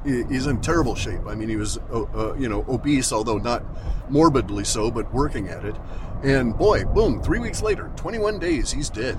he's 0.04 0.46
in 0.46 0.60
terrible 0.60 0.94
shape. 0.94 1.26
I 1.26 1.34
mean 1.34 1.48
he 1.48 1.56
was 1.56 1.78
uh, 1.92 2.02
uh, 2.02 2.34
you 2.34 2.48
know 2.48 2.64
obese 2.68 3.12
although 3.12 3.38
not 3.38 3.64
morbidly 4.10 4.64
so 4.64 4.90
but 4.90 5.12
working 5.12 5.48
at 5.48 5.64
it. 5.64 5.76
And 6.22 6.56
boy 6.56 6.84
boom 6.84 7.22
three 7.22 7.38
weeks 7.38 7.62
later 7.62 7.90
21 7.96 8.38
days 8.38 8.72
he's 8.72 8.90
dead. 8.90 9.18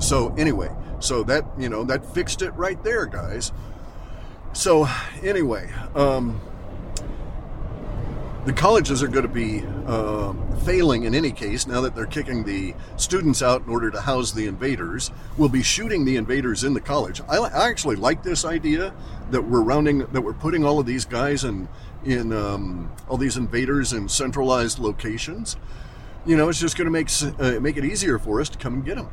So 0.00 0.34
anyway 0.36 0.70
so 1.00 1.22
that 1.24 1.44
you 1.58 1.68
know 1.68 1.84
that 1.84 2.04
fixed 2.14 2.42
it 2.42 2.50
right 2.52 2.82
there 2.84 3.06
guys. 3.06 3.52
So 4.52 4.88
anyway 5.22 5.70
um, 5.94 6.40
the 8.44 8.52
colleges 8.52 9.02
are 9.02 9.08
going 9.08 9.26
to 9.26 9.32
be 9.32 9.62
uh, 9.86 10.32
failing 10.64 11.04
in 11.04 11.14
any 11.14 11.32
case 11.32 11.66
now 11.66 11.80
that 11.80 11.94
they're 11.94 12.06
kicking 12.06 12.44
the 12.44 12.74
students 12.96 13.42
out 13.42 13.62
in 13.64 13.70
order 13.70 13.90
to 13.90 14.00
house 14.00 14.32
the 14.32 14.46
invaders. 14.46 15.10
We'll 15.36 15.48
be 15.48 15.62
shooting 15.62 16.04
the 16.04 16.16
invaders 16.16 16.64
in 16.64 16.72
the 16.72 16.80
college. 16.80 17.20
I, 17.28 17.36
I 17.36 17.68
actually 17.68 17.96
like 17.96 18.22
this 18.22 18.44
idea 18.44 18.94
that 19.30 19.42
we're 19.42 19.62
rounding, 19.62 19.98
that 19.98 20.22
we're 20.22 20.32
putting 20.32 20.64
all 20.64 20.78
of 20.78 20.86
these 20.86 21.04
guys 21.04 21.44
in 21.44 21.68
in 22.04 22.32
um, 22.32 22.90
all 23.08 23.16
these 23.16 23.36
invaders 23.36 23.92
in 23.92 24.08
centralized 24.08 24.78
locations. 24.78 25.56
You 26.24 26.36
know, 26.36 26.48
it's 26.48 26.60
just 26.60 26.76
going 26.76 26.86
to 26.86 26.90
make 26.90 27.10
uh, 27.40 27.60
make 27.60 27.76
it 27.76 27.84
easier 27.84 28.18
for 28.18 28.40
us 28.40 28.48
to 28.50 28.58
come 28.58 28.74
and 28.74 28.84
get 28.84 28.96
them. 28.96 29.10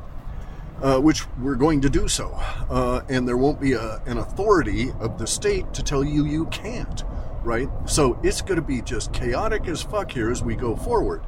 Uh, 0.81 0.99
which 0.99 1.25
we're 1.37 1.55
going 1.55 1.79
to 1.79 1.89
do 1.89 2.05
so. 2.05 2.37
Uh, 2.69 3.01
and 3.07 3.25
there 3.25 3.37
won't 3.37 3.61
be 3.61 3.71
a, 3.71 4.01
an 4.05 4.17
authority 4.17 4.91
of 4.99 5.17
the 5.17 5.25
state 5.25 5.73
to 5.73 5.81
tell 5.81 6.03
you 6.03 6.25
you 6.25 6.45
can't 6.47 7.05
right? 7.45 7.69
So 7.85 8.19
it's 8.23 8.41
going 8.41 8.57
to 8.57 8.61
be 8.61 8.81
just 8.81 9.13
chaotic 9.13 9.67
as 9.67 9.81
fuck 9.81 10.11
here 10.11 10.31
as 10.31 10.43
we 10.43 10.55
go 10.55 10.75
forward. 10.75 11.23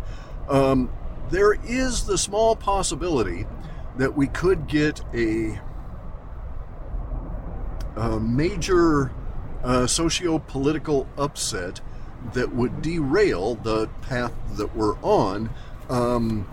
Um, 0.49 0.91
there 1.29 1.53
is 1.53 2.05
the 2.05 2.17
small 2.17 2.55
possibility 2.55 3.45
that 3.97 4.15
we 4.15 4.27
could 4.27 4.67
get 4.67 5.01
a, 5.13 5.59
a 7.95 8.19
major 8.19 9.11
uh, 9.63 9.87
socio 9.87 10.39
political 10.39 11.07
upset 11.17 11.81
that 12.33 12.53
would 12.53 12.81
derail 12.81 13.55
the 13.55 13.87
path 14.01 14.33
that 14.57 14.75
we're 14.75 14.97
on 15.01 15.49
um, 15.89 16.47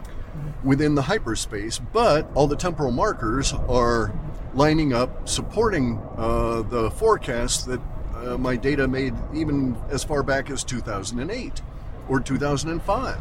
within 0.63 0.95
the 0.95 1.03
hyperspace, 1.03 1.79
but 1.79 2.29
all 2.35 2.47
the 2.47 2.57
temporal 2.57 2.91
markers 2.91 3.53
are 3.53 4.13
lining 4.55 4.93
up 4.93 5.29
supporting 5.29 5.99
uh, 6.17 6.63
the 6.63 6.91
forecast 6.93 7.67
that 7.67 7.81
uh, 8.25 8.39
my 8.39 8.57
data 8.57 8.89
made 8.89 9.15
even 9.33 9.77
as 9.91 10.03
far 10.03 10.23
back 10.23 10.51
as 10.51 10.65
2008 10.65 11.63
or 12.09 12.21
2005. 12.21 13.19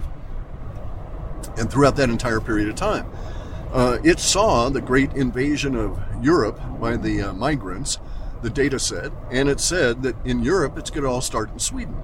And 1.57 1.69
throughout 1.71 1.95
that 1.97 2.09
entire 2.09 2.39
period 2.39 2.69
of 2.69 2.75
time, 2.75 3.09
uh, 3.71 3.97
it 4.03 4.19
saw 4.19 4.69
the 4.69 4.81
great 4.81 5.13
invasion 5.13 5.75
of 5.75 5.99
Europe 6.21 6.59
by 6.79 6.95
the 6.95 7.21
uh, 7.21 7.33
migrants, 7.33 7.99
the 8.41 8.49
data 8.49 8.79
said, 8.79 9.11
and 9.31 9.49
it 9.49 9.59
said 9.59 10.03
that 10.03 10.15
in 10.25 10.43
Europe 10.43 10.77
it's 10.77 10.89
going 10.89 11.03
to 11.03 11.09
all 11.09 11.21
start 11.21 11.51
in 11.51 11.59
Sweden. 11.59 11.97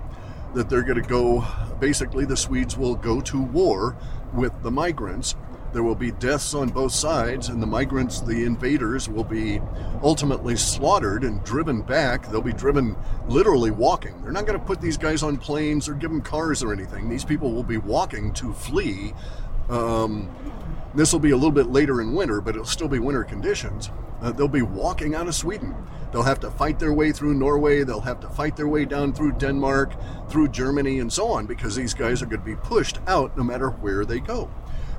That 0.56 0.70
they're 0.70 0.84
going 0.84 1.02
to 1.02 1.08
go, 1.08 1.46
basically, 1.80 2.26
the 2.26 2.36
Swedes 2.36 2.76
will 2.76 2.96
go 2.96 3.22
to 3.22 3.40
war 3.40 3.96
with 4.34 4.64
the 4.64 4.72
migrants 4.72 5.36
there 5.74 5.84
will 5.84 5.96
be 5.96 6.12
deaths 6.12 6.54
on 6.54 6.70
both 6.70 6.92
sides, 6.94 7.50
and 7.50 7.62
the 7.62 7.68
migrants, 7.68 8.22
the 8.22 8.44
invaders, 8.46 9.08
will 9.10 9.24
be 9.24 9.62
ultimately 10.04 10.56
slaughtered 10.56 11.24
and 11.24 11.44
driven 11.44 11.82
back. 11.82 12.30
They'll 12.30 12.42
be 12.42 12.54
driven 12.54 12.96
literally 13.28 13.72
walking. 13.72 14.22
They're 14.24 14.32
not 14.32 14.46
going 14.46 14.60
to 14.60 14.66
put 14.66 14.82
these 14.82 14.98
guys 14.98 15.24
on 15.24 15.38
planes 15.38 15.88
or 15.88 15.94
give 15.94 16.12
them 16.12 16.22
cars 16.22 16.64
or 16.64 16.74
anything. 16.74 17.10
These 17.10 17.26
people 17.26 17.52
will 17.52 17.64
be 17.64 17.78
walking 17.78 18.34
to 18.34 18.54
flee 18.54 19.14
Um, 19.70 20.28
this 20.96 21.14
will 21.14 21.20
be 21.20 21.30
a 21.32 21.36
little 21.36 21.52
bit 21.52 21.68
later 21.68 22.02
in 22.02 22.14
winter, 22.16 22.42
but 22.42 22.56
it'll 22.56 22.66
still 22.66 22.88
be 22.88 23.00
winter 23.00 23.24
conditions. 23.24 23.92
Uh, 24.22 24.32
they'll 24.32 24.48
be 24.48 24.64
walking 24.64 25.14
out 25.16 25.28
of 25.28 25.36
Sweden. 25.36 25.76
They'll 26.12 26.24
have 26.24 26.40
to 26.40 26.50
fight 26.50 26.80
their 26.80 26.92
way 26.92 27.12
through 27.12 27.36
Norway. 27.36 27.84
They'll 27.84 28.02
have 28.02 28.20
to 28.22 28.30
fight 28.30 28.58
their 28.58 28.68
way 28.68 28.86
down 28.86 29.14
through 29.14 29.34
Denmark, 29.34 29.94
through 30.30 30.48
Germany, 30.50 31.00
and 31.00 31.14
so 31.14 31.28
on, 31.28 31.46
because 31.46 31.76
these 31.76 31.94
guys 31.94 32.24
are 32.24 32.26
going 32.26 32.42
to 32.42 32.46
be 32.46 32.56
pushed 32.56 33.00
out 33.08 33.38
no 33.38 33.44
matter 33.44 33.70
where 33.70 34.04
they 34.04 34.20
go. 34.20 34.50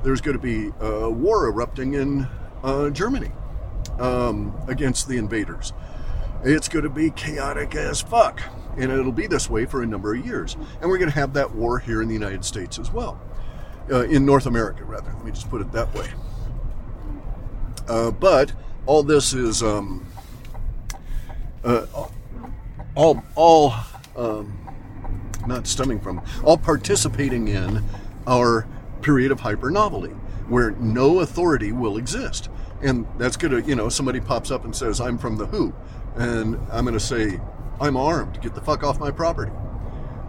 There's 0.03 0.21
going 0.21 0.37
to 0.37 0.43
be 0.43 0.73
a 0.81 1.11
war 1.11 1.47
erupting 1.47 1.95
in 1.95 2.27
uh, 2.63 2.91
Germany 2.91 3.31
um, 3.99 4.55
against 4.67 5.09
the 5.09 5.17
invaders. 5.17 5.73
It's 6.43 6.69
going 6.69 6.85
to 6.85 6.91
be 6.91 7.11
chaotic 7.11 7.75
as 7.75 8.01
fuck. 8.01 8.41
And 8.77 8.91
it'll 8.91 9.13
be 9.13 9.27
this 9.27 9.51
way 9.51 9.67
for 9.67 9.83
a 9.83 9.87
number 9.87 10.15
of 10.15 10.25
years. 10.25 10.57
And 10.81 10.89
we're 10.89 10.99
going 10.99 11.11
to 11.11 11.15
have 11.17 11.35
that 11.35 11.55
war 11.55 11.79
here 11.79 12.01
in 12.01 12.09
the 12.09 12.15
United 12.15 12.45
States 12.45 12.79
as 12.79 12.91
well. 12.91 13.21
Uh, 13.91 14.05
in 14.05 14.25
North 14.25 14.47
America, 14.47 14.85
rather. 14.85 15.13
Let 15.13 15.25
me 15.25 15.33
just 15.33 15.51
put 15.51 15.61
it 15.61 15.73
that 15.73 15.93
way. 15.95 16.09
Uh, 17.89 18.13
but 18.13 18.53
all 18.87 19.03
this 19.03 19.35
is 19.35 19.65
um, 19.65 20.07
uh, 21.65 21.87
all 22.95 23.23
all 23.35 23.75
um, 24.17 24.57
not 25.47 25.67
stemming 25.67 26.01
from 26.01 26.23
all 26.45 26.57
participating 26.57 27.49
in 27.49 27.83
our 28.29 28.67
period 29.03 29.33
of 29.33 29.41
hyper 29.41 29.71
novelty 29.71 30.15
where 30.49 30.73
no 30.73 31.21
authority 31.21 31.73
will 31.73 31.97
exist. 31.97 32.49
And 32.83 33.07
that's 33.19 33.37
gonna 33.37 33.61
you 33.61 33.75
know 33.75 33.89
somebody 33.89 34.21
pops 34.21 34.51
up 34.51 34.65
and 34.65 34.75
says 34.75 35.01
i'm 35.01 35.19
from 35.19 35.37
the 35.37 35.47
who 35.47 35.73
and 36.17 36.57
i'm 36.71 36.85
gonna 36.85 37.01
say 37.01 37.41
i'm 37.81 37.97
armed. 37.97 38.41
Get 38.41 38.55
the 38.55 38.61
fuck 38.61 38.83
off 38.83 38.99
my 38.99 39.11
property. 39.11 39.53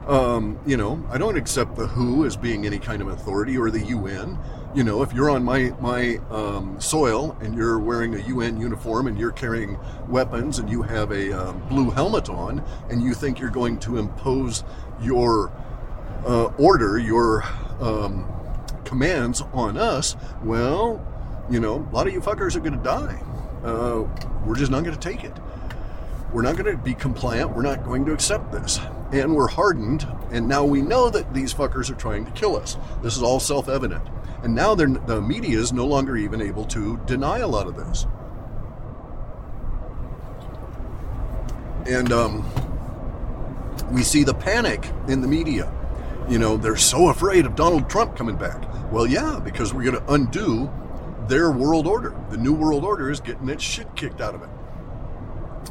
Um, 0.08 0.60
you 0.66 0.78
know 0.78 1.06
i 1.12 1.18
don't 1.20 1.38
accept 1.38 1.76
the 1.76 1.86
who 1.86 2.26
as 2.26 2.36
being 2.36 2.66
any 2.66 2.80
kind 2.80 3.04
of 3.04 3.08
authority 3.08 3.56
or 3.56 3.70
the 3.70 3.84
un 3.86 4.40
you 4.74 4.86
know, 4.86 5.02
if 5.02 5.14
you're 5.14 5.30
on 5.30 5.44
my 5.44 5.74
my 5.82 6.18
um, 6.30 6.80
soil 6.80 7.38
and 7.42 7.56
you're 7.56 7.80
wearing 7.80 8.16
a 8.16 8.20
UN 8.20 8.60
uniform 8.60 9.08
and 9.08 9.20
you're 9.20 9.32
carrying 9.32 9.78
weapons 10.08 10.60
and 10.60 10.70
you 10.70 10.82
have 10.82 11.12
a 11.12 11.34
um, 11.34 11.62
blue 11.68 11.90
helmet 11.90 12.30
on 12.30 12.64
and 12.90 13.04
you 13.04 13.14
think 13.14 13.40
you're 13.40 13.50
going 13.50 13.80
to 13.80 13.98
impose 13.98 14.64
your 15.02 15.52
uh, 16.26 16.46
order, 16.58 16.98
your 16.98 17.44
um, 17.82 18.26
commands 18.86 19.42
on 19.54 19.78
us, 19.78 20.16
well, 20.44 21.06
you 21.50 21.60
know, 21.60 21.88
a 21.92 21.96
lot 21.96 22.08
of 22.08 22.14
you 22.14 22.22
fuckers 22.22 22.56
are 22.56 22.60
going 22.60 22.78
to 22.78 22.84
die. 22.84 23.22
Uh, 23.64 24.08
we're 24.46 24.56
just 24.56 24.72
not 24.72 24.84
going 24.84 24.98
to 24.98 25.10
take 25.10 25.24
it. 25.24 25.34
We're 26.34 26.42
not 26.42 26.56
going 26.56 26.76
to 26.76 26.82
be 26.82 26.94
compliant. 26.94 27.56
We're 27.56 27.62
not 27.62 27.84
going 27.84 28.06
to 28.06 28.14
accept 28.14 28.52
this. 28.52 28.80
And 29.12 29.36
we're 29.36 29.50
hardened, 29.50 30.08
and 30.32 30.48
now 30.48 30.64
we 30.64 30.82
know 30.82 31.10
that 31.10 31.34
these 31.34 31.54
fuckers 31.54 31.90
are 31.90 31.96
trying 31.96 32.26
to 32.26 32.32
kill 32.32 32.56
us. 32.56 32.78
This 33.04 33.18
is 33.18 33.24
all 33.24 33.40
self 33.42 33.68
evident. 33.68 34.08
And 34.44 34.56
now 34.56 34.74
the 34.74 35.22
media 35.22 35.60
is 35.60 35.74
no 35.74 35.86
longer 35.86 36.16
even 36.16 36.42
able 36.42 36.66
to 36.66 36.98
deny 37.06 37.40
a 37.40 37.48
lot 37.48 37.68
of 37.68 37.76
this. 37.76 38.08
And 41.86 42.12
um, 42.12 42.50
we 43.92 44.04
see 44.04 44.24
the 44.24 44.34
panic 44.34 44.90
in 45.08 45.22
the 45.22 45.28
media. 45.28 45.72
You 46.30 46.40
know, 46.40 46.58
they're 46.58 46.78
so 46.78 47.10
afraid 47.10 47.46
of 47.46 47.56
Donald 47.56 47.90
Trump 47.90 48.16
coming 48.16 48.36
back. 48.36 48.64
Well, 48.92 49.08
yeah, 49.08 49.40
because 49.42 49.74
we're 49.74 49.90
going 49.90 50.04
to 50.04 50.14
undo 50.14 50.70
their 51.28 51.50
world 51.50 51.88
order. 51.88 52.14
The 52.30 52.38
new 52.38 52.54
world 52.54 52.84
order 52.84 53.10
is 53.10 53.22
getting 53.22 53.48
its 53.48 53.64
shit 53.64 53.96
kicked 53.96 54.20
out 54.20 54.36
of 54.36 54.44
it. 54.44 54.50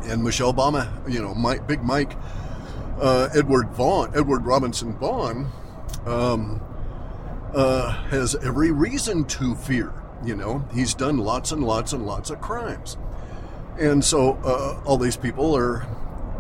And 0.04 0.24
Michelle 0.24 0.54
Obama, 0.54 0.88
you 1.11 1.20
know, 1.20 1.35
Mike, 1.35 1.66
Big 1.66 1.83
Mike, 1.83 2.16
uh, 2.98 3.28
Edward 3.35 3.70
Vaughn, 3.72 4.11
Edward 4.14 4.46
Robinson 4.46 4.94
Vaughn, 4.96 5.50
um, 6.06 6.62
uh, 7.54 7.90
has 8.09 8.35
every 8.37 8.70
reason 8.70 9.24
to 9.26 9.54
fear. 9.54 9.92
You 10.24 10.37
know, 10.37 10.64
he's 10.72 10.94
done 10.94 11.18
lots 11.18 11.52
and 11.52 11.62
lots 11.62 11.92
and 11.92 12.06
lots 12.06 12.30
of 12.30 12.40
crimes. 12.40 12.96
And 13.78 14.02
so 14.02 14.38
uh, 14.44 14.83
all 14.87 14.96
these 14.96 15.16
people 15.16 15.54
are, 15.54 15.87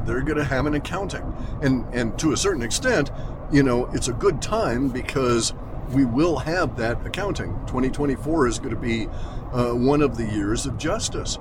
they're 0.06 0.22
going 0.22 0.38
to 0.38 0.44
have 0.44 0.64
an 0.64 0.74
accounting. 0.74 1.34
And, 1.60 1.84
and 1.92 2.18
to 2.20 2.32
a 2.32 2.38
certain 2.38 2.62
extent, 2.62 3.10
you 3.52 3.62
know, 3.62 3.86
it's 3.92 4.08
a 4.08 4.12
good 4.14 4.40
time 4.40 4.88
because 4.88 5.52
we 5.92 6.04
will 6.04 6.38
have 6.38 6.76
that 6.76 7.04
accounting. 7.06 7.52
2024 7.66 8.46
is 8.46 8.58
going 8.58 8.74
to 8.74 8.80
be 8.80 9.06
uh, 9.52 9.72
one 9.72 10.02
of 10.02 10.16
the 10.16 10.24
years 10.24 10.66
of 10.66 10.78
justice. 10.78 11.38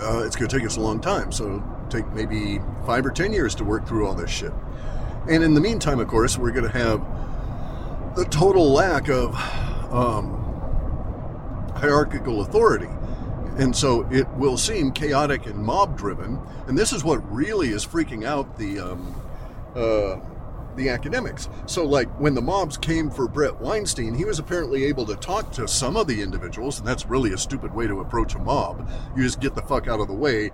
Uh, 0.00 0.22
it's 0.24 0.36
going 0.36 0.48
to 0.48 0.58
take 0.58 0.66
us 0.66 0.76
a 0.76 0.80
long 0.80 1.00
time, 1.00 1.32
so 1.32 1.62
take 1.90 2.06
maybe 2.12 2.60
five 2.84 3.04
or 3.04 3.10
ten 3.10 3.32
years 3.32 3.54
to 3.54 3.64
work 3.64 3.86
through 3.86 4.06
all 4.06 4.14
this 4.14 4.30
shit. 4.30 4.52
And 5.28 5.42
in 5.42 5.54
the 5.54 5.60
meantime, 5.60 5.98
of 5.98 6.08
course, 6.08 6.38
we're 6.38 6.52
going 6.52 6.70
to 6.70 6.78
have 6.78 7.04
the 8.14 8.24
total 8.26 8.72
lack 8.72 9.08
of 9.08 9.34
um, 9.92 10.32
hierarchical 11.74 12.42
authority. 12.42 12.88
And 13.58 13.74
so 13.74 14.06
it 14.10 14.28
will 14.34 14.58
seem 14.58 14.92
chaotic 14.92 15.46
and 15.46 15.56
mob 15.56 15.96
driven. 15.96 16.38
And 16.66 16.76
this 16.76 16.92
is 16.92 17.02
what 17.02 17.18
really 17.32 17.70
is 17.70 17.86
freaking 17.86 18.24
out 18.24 18.58
the, 18.58 18.80
um, 18.80 19.22
uh, 19.74 20.16
the 20.76 20.88
academics. 20.88 21.48
So, 21.66 21.84
like 21.84 22.08
when 22.20 22.34
the 22.34 22.42
mobs 22.42 22.76
came 22.76 23.10
for 23.10 23.28
Bret 23.28 23.60
Weinstein, 23.60 24.14
he 24.14 24.24
was 24.24 24.38
apparently 24.38 24.84
able 24.84 25.06
to 25.06 25.16
talk 25.16 25.52
to 25.52 25.66
some 25.66 25.96
of 25.96 26.06
the 26.06 26.22
individuals, 26.22 26.78
and 26.78 26.86
that's 26.86 27.06
really 27.06 27.32
a 27.32 27.38
stupid 27.38 27.74
way 27.74 27.86
to 27.86 28.00
approach 28.00 28.34
a 28.34 28.38
mob. 28.38 28.88
You 29.16 29.22
just 29.22 29.40
get 29.40 29.54
the 29.54 29.62
fuck 29.62 29.88
out 29.88 30.00
of 30.00 30.08
the 30.08 30.14
way 30.14 30.50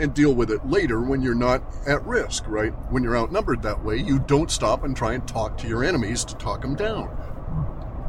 and 0.00 0.14
deal 0.14 0.34
with 0.34 0.50
it 0.50 0.64
later 0.66 1.00
when 1.00 1.22
you're 1.22 1.34
not 1.34 1.62
at 1.86 2.04
risk, 2.06 2.44
right? 2.46 2.72
When 2.90 3.02
you're 3.02 3.16
outnumbered 3.16 3.62
that 3.62 3.84
way, 3.84 3.96
you 3.96 4.18
don't 4.20 4.50
stop 4.50 4.84
and 4.84 4.96
try 4.96 5.14
and 5.14 5.26
talk 5.26 5.58
to 5.58 5.68
your 5.68 5.84
enemies 5.84 6.24
to 6.26 6.36
talk 6.36 6.62
them 6.62 6.76
down. 6.76 7.10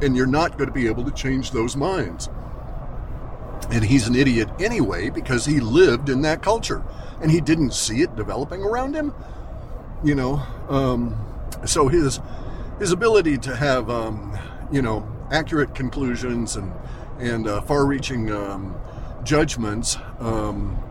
And 0.02 0.16
you're 0.16 0.26
not 0.26 0.56
going 0.56 0.68
to 0.68 0.74
be 0.74 0.86
able 0.86 1.04
to 1.04 1.10
change 1.10 1.50
those 1.50 1.76
minds. 1.76 2.28
And 3.70 3.84
he's 3.84 4.06
an 4.08 4.14
idiot 4.14 4.48
anyway 4.58 5.10
because 5.10 5.44
he 5.44 5.60
lived 5.60 6.08
in 6.08 6.22
that 6.22 6.42
culture 6.42 6.82
and 7.20 7.30
he 7.30 7.40
didn't 7.40 7.74
see 7.74 8.02
it 8.02 8.16
developing 8.16 8.62
around 8.62 8.94
him. 8.94 9.12
You 10.02 10.14
know, 10.14 10.42
um, 10.68 11.26
so 11.66 11.88
his 11.88 12.20
his 12.78 12.90
ability 12.90 13.36
to 13.38 13.54
have 13.54 13.90
um, 13.90 14.38
you 14.72 14.80
know 14.80 15.06
accurate 15.30 15.74
conclusions 15.74 16.56
and 16.56 16.72
and 17.18 17.46
uh, 17.46 17.60
far-reaching 17.60 18.30
um, 18.32 18.74
judgments 19.24 19.98
um, 20.20 20.82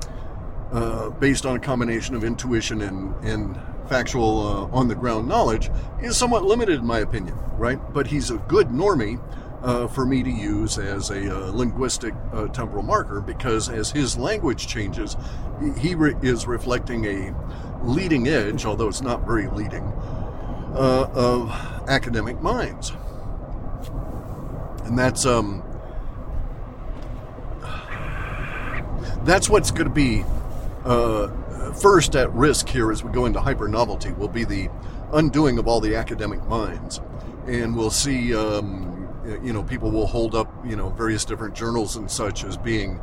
uh, 0.72 1.10
based 1.10 1.46
on 1.46 1.56
a 1.56 1.60
combination 1.60 2.14
of 2.14 2.24
intuition 2.24 2.82
and, 2.82 3.16
and 3.26 3.60
factual 3.88 4.70
uh, 4.72 4.78
on 4.78 4.88
the 4.88 4.94
ground 4.94 5.28
knowledge 5.28 5.72
is 6.02 6.16
somewhat 6.16 6.44
limited 6.44 6.80
in 6.80 6.86
my 6.86 7.00
opinion, 7.00 7.36
right? 7.58 7.80
But 7.92 8.06
he's 8.06 8.30
a 8.30 8.38
good 8.38 8.68
normie 8.68 9.20
uh, 9.64 9.88
for 9.88 10.06
me 10.06 10.24
to 10.24 10.30
use 10.30 10.78
as 10.78 11.10
a 11.10 11.36
uh, 11.36 11.52
linguistic 11.52 12.14
uh, 12.32 12.48
temporal 12.48 12.84
marker 12.84 13.20
because 13.20 13.70
as 13.70 13.92
his 13.92 14.18
language 14.18 14.68
changes, 14.68 15.18
he 15.80 15.96
re- 15.96 16.16
is 16.22 16.46
reflecting 16.46 17.06
a 17.06 17.36
leading 17.84 18.28
edge, 18.28 18.66
although 18.66 18.88
it's 18.88 19.02
not 19.02 19.26
very 19.26 19.48
leading, 19.48 19.84
uh, 20.74 21.10
of 21.14 21.50
academic 21.88 22.42
minds. 22.42 22.92
And 24.86 24.98
that's 24.98 25.26
um, 25.26 25.64
that's 29.24 29.50
what's 29.50 29.72
going 29.72 29.88
to 29.88 29.94
be 29.94 30.24
uh, 30.86 31.28
first 31.74 32.16
at 32.16 32.32
risk 32.34 32.68
here 32.68 32.92
as 32.92 33.04
we 33.04 33.12
go 33.12 33.26
into 33.26 33.40
hyper 33.40 33.68
novelty 33.68 34.12
will 34.12 34.28
be 34.28 34.44
the 34.44 34.70
undoing 35.14 35.58
of 35.58 35.68
all 35.68 35.80
the 35.80 35.96
academic 35.96 36.44
minds. 36.48 37.02
And 37.46 37.76
we'll 37.76 37.92
see, 37.92 38.36
um, 38.36 39.08
you 39.44 39.54
know, 39.54 39.64
people 39.64 39.92
will 39.92 40.08
hold 40.08 40.36
up, 40.36 40.52
you 40.66 40.76
know, 40.76 40.90
various 40.90 41.26
different 41.26 41.56
journals 41.56 41.96
and 41.96 42.10
such 42.10 42.44
as 42.44 42.58
being, 42.58 43.00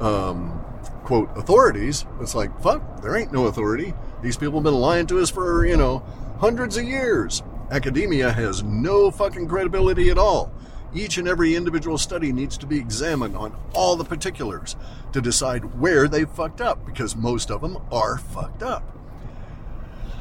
um, 0.00 0.63
quote, 1.04 1.30
authorities. 1.36 2.04
It's 2.20 2.34
like, 2.34 2.60
fuck, 2.60 3.02
there 3.02 3.16
ain't 3.16 3.32
no 3.32 3.46
authority. 3.46 3.94
These 4.22 4.36
people 4.36 4.54
have 4.54 4.64
been 4.64 4.74
lying 4.74 5.06
to 5.08 5.20
us 5.20 5.30
for, 5.30 5.66
you 5.66 5.76
know, 5.76 6.04
hundreds 6.38 6.76
of 6.76 6.84
years. 6.84 7.42
Academia 7.70 8.30
has 8.30 8.62
no 8.62 9.10
fucking 9.10 9.48
credibility 9.48 10.10
at 10.10 10.18
all. 10.18 10.52
Each 10.94 11.18
and 11.18 11.26
every 11.26 11.56
individual 11.56 11.98
study 11.98 12.32
needs 12.32 12.56
to 12.58 12.66
be 12.66 12.78
examined 12.78 13.36
on 13.36 13.56
all 13.74 13.96
the 13.96 14.04
particulars 14.04 14.76
to 15.12 15.20
decide 15.20 15.78
where 15.80 16.06
they 16.06 16.24
fucked 16.24 16.60
up 16.60 16.86
because 16.86 17.16
most 17.16 17.50
of 17.50 17.60
them 17.60 17.78
are 17.90 18.18
fucked 18.18 18.62
up. 18.62 18.96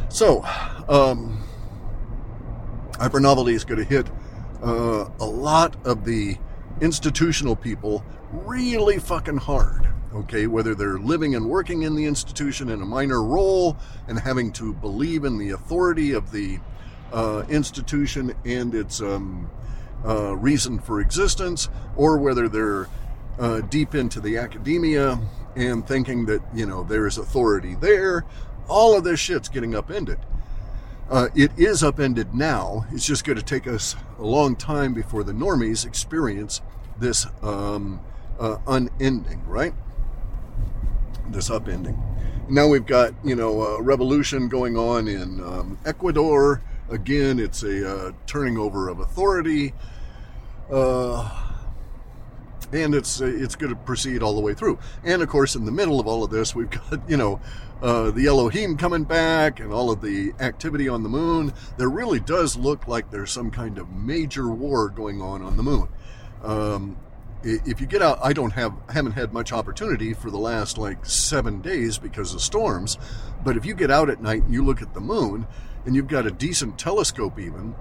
So, 0.09 0.43
um, 0.89 1.43
hypernovelty 2.93 3.53
is 3.53 3.65
going 3.65 3.79
to 3.79 3.85
hit 3.85 4.09
uh, 4.63 5.09
a 5.19 5.25
lot 5.25 5.75
of 5.85 6.05
the 6.05 6.37
institutional 6.81 7.55
people 7.55 8.03
really 8.31 8.99
fucking 8.99 9.37
hard. 9.37 9.87
Okay, 10.13 10.45
whether 10.45 10.75
they're 10.75 10.99
living 10.99 11.33
and 11.35 11.49
working 11.49 11.81
in 11.81 11.95
the 11.95 12.05
institution 12.05 12.69
in 12.69 12.83
a 12.83 12.85
minor 12.85 13.23
role 13.23 13.77
and 14.07 14.19
having 14.19 14.51
to 14.53 14.71
believe 14.75 15.23
in 15.23 15.39
the 15.39 15.51
authority 15.51 16.11
of 16.11 16.31
the 16.31 16.59
uh, 17.11 17.43
institution 17.49 18.33
and 18.45 18.75
its 18.75 19.01
um, 19.01 19.49
uh, 20.05 20.35
reason 20.35 20.79
for 20.79 21.01
existence, 21.01 21.67
or 21.95 22.17
whether 22.17 22.47
they're 22.47 22.87
uh, 23.39 23.61
deep 23.61 23.95
into 23.95 24.19
the 24.19 24.37
academia 24.37 25.19
and 25.55 25.87
thinking 25.87 26.25
that 26.27 26.41
you 26.53 26.67
know 26.67 26.83
there 26.83 27.07
is 27.07 27.17
authority 27.17 27.75
there. 27.75 28.23
All 28.67 28.95
of 28.95 29.03
this 29.03 29.19
shit's 29.19 29.49
getting 29.49 29.73
upended. 29.73 30.19
Uh, 31.09 31.29
it 31.35 31.51
is 31.57 31.83
upended 31.83 32.35
now. 32.35 32.85
It's 32.91 33.05
just 33.05 33.25
going 33.25 33.37
to 33.37 33.43
take 33.43 33.67
us 33.67 33.95
a 34.19 34.23
long 34.23 34.55
time 34.55 34.93
before 34.93 35.23
the 35.23 35.33
normies 35.33 35.85
experience 35.85 36.61
this 36.99 37.25
um, 37.41 37.99
uh, 38.39 38.57
unending, 38.67 39.45
right? 39.47 39.73
This 41.33 41.49
upending. 41.49 41.97
Now 42.47 42.67
we've 42.67 42.85
got, 42.85 43.15
you 43.23 43.35
know, 43.35 43.63
a 43.63 43.81
revolution 43.81 44.49
going 44.49 44.77
on 44.77 45.07
in 45.07 45.41
um, 45.41 45.79
Ecuador. 45.83 46.61
Again, 46.91 47.39
it's 47.39 47.63
a 47.63 47.89
uh, 47.89 48.11
turning 48.27 48.59
over 48.59 48.87
of 48.87 48.99
authority. 48.99 49.73
Uh, 50.71 51.27
and 52.71 52.93
it's 52.93 53.19
it's 53.19 53.55
going 53.55 53.73
to 53.73 53.79
proceed 53.79 54.21
all 54.21 54.35
the 54.35 54.41
way 54.41 54.53
through. 54.53 54.77
And 55.03 55.23
of 55.23 55.29
course, 55.29 55.55
in 55.55 55.65
the 55.65 55.71
middle 55.71 55.99
of 55.99 56.05
all 56.05 56.23
of 56.23 56.29
this, 56.29 56.53
we've 56.53 56.69
got 56.69 57.01
you 57.09 57.17
know 57.17 57.41
uh, 57.81 58.11
the 58.11 58.27
Elohim 58.27 58.77
coming 58.77 59.03
back 59.03 59.59
and 59.59 59.73
all 59.73 59.89
of 59.89 60.01
the 60.01 60.33
activity 60.39 60.87
on 60.87 61.01
the 61.01 61.09
moon. 61.09 61.51
There 61.77 61.89
really 61.89 62.19
does 62.19 62.55
look 62.55 62.87
like 62.87 63.09
there's 63.09 63.31
some 63.31 63.49
kind 63.49 63.79
of 63.79 63.89
major 63.89 64.49
war 64.49 64.89
going 64.89 65.19
on 65.19 65.41
on 65.41 65.57
the 65.57 65.63
moon. 65.63 65.87
Um, 66.43 66.97
if 67.43 67.81
you 67.81 67.87
get 67.87 68.01
out, 68.01 68.19
I 68.23 68.33
don't 68.33 68.51
have 68.51 68.73
haven't 68.89 69.13
had 69.13 69.33
much 69.33 69.51
opportunity 69.51 70.13
for 70.13 70.31
the 70.31 70.37
last 70.37 70.77
like 70.77 71.05
seven 71.05 71.61
days 71.61 71.97
because 71.97 72.33
of 72.33 72.41
storms. 72.41 72.97
But 73.43 73.57
if 73.57 73.65
you 73.65 73.75
get 73.75 73.91
out 73.91 74.09
at 74.09 74.21
night 74.21 74.43
and 74.43 74.53
you 74.53 74.63
look 74.63 74.81
at 74.81 74.93
the 74.93 75.01
moon, 75.01 75.47
and 75.85 75.95
you've 75.95 76.07
got 76.07 76.25
a 76.25 76.31
decent 76.31 76.79
telescope, 76.79 77.39
even, 77.39 77.75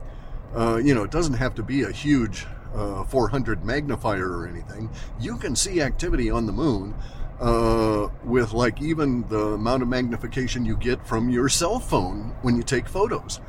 uh, 0.55 0.77
you 0.77 0.94
know, 0.94 1.05
it 1.05 1.11
doesn't 1.11 1.35
have 1.35 1.55
to 1.55 1.62
be 1.62 1.83
a 1.83 1.90
huge 1.90 2.46
uh, 2.75 3.05
400 3.05 3.64
magnifier 3.64 4.29
or 4.29 4.46
anything. 4.46 4.90
You 5.20 5.37
can 5.37 5.55
see 5.55 5.81
activity 5.81 6.31
on 6.31 6.46
the 6.46 6.53
moon 6.53 6.94
uh, 7.40 8.09
with 8.25 8.53
like 8.53 8.81
even 8.81 9.29
the 9.29 9.55
amount 9.55 9.83
of 9.83 9.88
magnification 9.88 10.64
you 10.64 10.77
get 10.77 11.07
from 11.07 11.31
your 11.31 11.48
cell 11.48 11.79
phone 11.79 12.35
when 12.42 12.57
you 12.57 12.62
take 12.62 12.88
photos. 12.88 13.40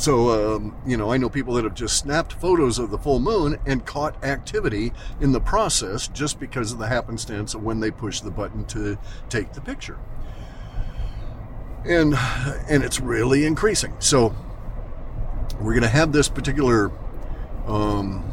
So, 0.00 0.56
um, 0.56 0.74
you 0.86 0.96
know, 0.96 1.12
I 1.12 1.18
know 1.18 1.28
people 1.28 1.52
that 1.54 1.64
have 1.64 1.74
just 1.74 1.98
snapped 1.98 2.32
photos 2.32 2.78
of 2.78 2.90
the 2.90 2.96
full 2.96 3.20
moon 3.20 3.58
and 3.66 3.84
caught 3.84 4.24
activity 4.24 4.94
in 5.20 5.32
the 5.32 5.42
process 5.42 6.08
just 6.08 6.40
because 6.40 6.72
of 6.72 6.78
the 6.78 6.86
happenstance 6.86 7.52
of 7.52 7.62
when 7.62 7.80
they 7.80 7.90
push 7.90 8.22
the 8.22 8.30
button 8.30 8.64
to 8.68 8.96
take 9.28 9.52
the 9.52 9.60
picture. 9.60 9.98
And 11.84 12.14
and 12.66 12.82
it's 12.82 12.98
really 12.98 13.44
increasing. 13.44 13.92
So 13.98 14.34
we're 15.60 15.74
going 15.74 15.82
to 15.82 15.88
have 15.88 16.12
this 16.12 16.30
particular 16.30 16.90
um, 17.66 18.24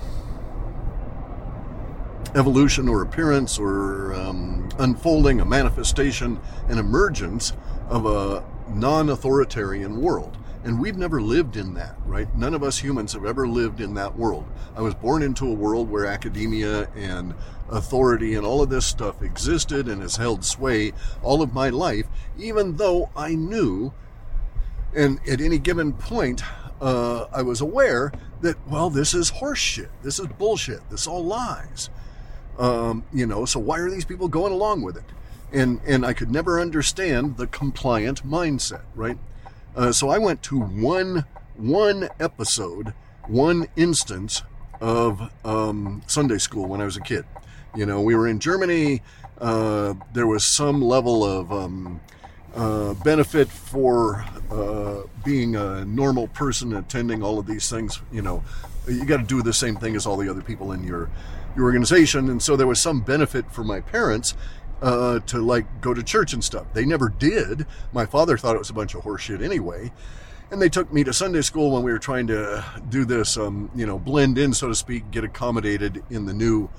evolution 2.33 2.87
or 2.87 3.01
appearance 3.01 3.59
or 3.59 4.13
um, 4.13 4.69
unfolding, 4.79 5.41
a 5.41 5.45
manifestation, 5.45 6.39
an 6.69 6.77
emergence 6.77 7.51
of 7.89 8.05
a 8.05 8.45
non 8.69 9.09
authoritarian 9.09 10.01
world. 10.01 10.37
And 10.63 10.81
we've 10.81 10.97
never 10.97 11.21
lived 11.21 11.55
in 11.55 11.73
that, 11.75 11.95
right? 12.05 12.33
None 12.35 12.53
of 12.53 12.63
us 12.63 12.79
humans 12.79 13.13
have 13.13 13.25
ever 13.25 13.47
lived 13.47 13.79
in 13.79 13.93
that 13.93 14.17
world. 14.17 14.45
I 14.75 14.81
was 14.81 14.93
born 14.95 15.23
into 15.23 15.47
a 15.47 15.53
world 15.53 15.89
where 15.89 16.05
academia 16.05 16.89
and 16.95 17.33
authority 17.69 18.35
and 18.35 18.45
all 18.45 18.61
of 18.61 18.69
this 18.69 18.85
stuff 18.85 19.21
existed 19.21 19.87
and 19.87 20.01
has 20.01 20.17
held 20.17 20.43
sway 20.43 20.93
all 21.21 21.41
of 21.41 21.53
my 21.53 21.69
life, 21.69 22.07
even 22.37 22.77
though 22.77 23.09
I 23.15 23.35
knew, 23.35 23.93
and 24.95 25.19
at 25.27 25.41
any 25.41 25.59
given 25.59 25.93
point, 25.93 26.41
uh, 26.81 27.25
I 27.31 27.41
was 27.41 27.61
aware 27.61 28.11
that, 28.41 28.55
well, 28.67 28.89
this 28.89 29.13
is 29.13 29.31
horseshit. 29.31 29.89
This 30.03 30.19
is 30.19 30.27
bullshit. 30.27 30.89
This 30.89 31.07
all 31.07 31.23
lies. 31.23 31.89
Um, 32.57 33.05
you 33.13 33.25
know, 33.25 33.45
so 33.45 33.59
why 33.59 33.79
are 33.79 33.89
these 33.89 34.05
people 34.05 34.27
going 34.27 34.53
along 34.53 34.81
with 34.81 34.97
it? 34.97 35.03
And 35.51 35.79
and 35.87 36.05
I 36.05 36.13
could 36.13 36.29
never 36.29 36.59
understand 36.59 37.37
the 37.37 37.47
compliant 37.47 38.27
mindset, 38.27 38.81
right? 38.95 39.17
Uh, 39.77 39.91
so 39.91 40.09
I 40.09 40.17
went 40.17 40.41
to 40.43 40.59
one 40.59 41.23
one 41.55 42.09
episode, 42.19 42.93
one 43.27 43.67
instance 43.75 44.41
of 44.81 45.31
um, 45.45 46.01
Sunday 46.07 46.39
school 46.39 46.65
when 46.67 46.81
I 46.81 46.85
was 46.85 46.97
a 46.97 47.01
kid. 47.01 47.25
You 47.75 47.85
know, 47.85 48.01
we 48.01 48.15
were 48.15 48.27
in 48.27 48.39
Germany. 48.39 49.03
Uh, 49.39 49.93
there 50.13 50.25
was 50.25 50.43
some 50.55 50.81
level 50.81 51.23
of 51.23 51.51
um, 51.51 52.01
uh, 52.55 52.95
benefit 52.95 53.49
for 53.49 54.25
uh, 54.51 55.01
being 55.23 55.55
a 55.55 55.85
normal 55.85 56.27
person 56.29 56.75
attending 56.75 57.21
all 57.21 57.37
of 57.37 57.45
these 57.45 57.69
things. 57.69 58.01
You 58.11 58.23
know, 58.23 58.43
you 58.87 59.05
got 59.05 59.17
to 59.17 59.23
do 59.23 59.43
the 59.43 59.53
same 59.53 59.75
thing 59.75 59.95
as 59.95 60.07
all 60.07 60.17
the 60.17 60.29
other 60.29 60.41
people 60.41 60.71
in 60.71 60.83
your 60.83 61.09
your 61.55 61.65
organization, 61.65 62.29
and 62.29 62.41
so 62.41 62.55
there 62.55 62.67
was 62.67 62.81
some 62.81 63.01
benefit 63.01 63.51
for 63.51 63.63
my 63.63 63.81
parents 63.81 64.33
uh, 64.81 65.19
to 65.19 65.39
like 65.39 65.81
go 65.81 65.93
to 65.93 66.03
church 66.03 66.33
and 66.33 66.43
stuff. 66.43 66.65
They 66.73 66.85
never 66.85 67.09
did. 67.09 67.65
My 67.91 68.05
father 68.05 68.37
thought 68.37 68.55
it 68.55 68.59
was 68.59 68.69
a 68.69 68.73
bunch 68.73 68.95
of 68.95 69.03
horseshit 69.03 69.43
anyway. 69.43 69.91
And 70.49 70.61
they 70.61 70.69
took 70.69 70.93
me 70.93 71.03
to 71.03 71.11
Sunday 71.11 71.41
school 71.41 71.71
when 71.71 71.83
we 71.83 71.91
were 71.91 71.99
trying 71.99 72.27
to 72.27 72.63
do 72.89 73.03
this, 73.03 73.35
um, 73.37 73.69
you 73.75 73.85
know, 73.85 73.99
blend 73.99 74.37
in, 74.37 74.53
so 74.53 74.69
to 74.69 74.75
speak, 74.75 75.11
get 75.11 75.25
accommodated 75.25 76.03
in 76.09 76.25
the 76.25 76.33
new 76.33 76.69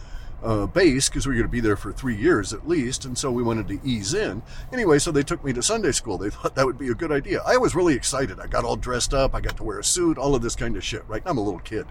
uh, 0.43 0.67
base 0.67 1.09
because 1.09 1.27
we 1.27 1.35
were 1.35 1.41
going 1.41 1.49
to 1.49 1.53
be 1.53 1.61
there 1.61 1.77
for 1.77 1.93
three 1.93 2.17
years 2.17 2.53
at 2.53 2.67
least. 2.67 3.05
And 3.05 3.19
so 3.19 3.31
we 3.31 3.43
wanted 3.43 3.69
to 3.69 3.81
ease 3.85 4.15
in. 4.15 4.43
Anyway, 4.73 4.99
so 4.99 5.11
they 5.11 5.23
took 5.23 5.45
me 5.45 5.53
to 5.53 5.63
Sunday 5.63 5.93
school. 5.93 6.17
They 6.17 6.31
thought 6.31 6.55
that 6.55 6.65
would 6.65 6.79
be 6.79 6.89
a 6.89 6.95
good 6.95 7.13
idea. 7.13 7.43
I 7.47 7.59
was 7.59 7.75
really 7.75 7.95
excited. 7.95 8.41
I 8.41 8.47
got 8.47 8.65
all 8.65 8.77
dressed 8.77 9.13
up. 9.13 9.35
I 9.35 9.41
got 9.41 9.57
to 9.59 9.65
wear 9.65 9.79
a 9.79 9.85
suit, 9.85 10.17
all 10.17 10.35
of 10.35 10.41
this 10.41 10.57
kind 10.57 10.77
of 10.77 10.85
shit, 10.85 11.05
right? 11.07 11.23
I'm 11.27 11.39
a 11.39 11.43
little 11.43 11.61
kid. 11.61 11.87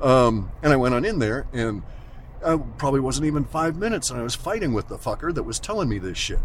Um, 0.00 0.50
and 0.62 0.72
I 0.72 0.76
went 0.76 0.94
on 0.94 1.04
in 1.04 1.18
there 1.18 1.46
and 1.54 1.82
I 2.46 2.56
probably 2.78 3.00
wasn't 3.00 3.26
even 3.26 3.44
five 3.44 3.76
minutes, 3.76 4.08
and 4.08 4.20
I 4.20 4.22
was 4.22 4.36
fighting 4.36 4.72
with 4.72 4.88
the 4.88 4.96
fucker 4.96 5.34
that 5.34 5.42
was 5.42 5.58
telling 5.58 5.88
me 5.88 5.98
this 5.98 6.16
shit 6.16 6.38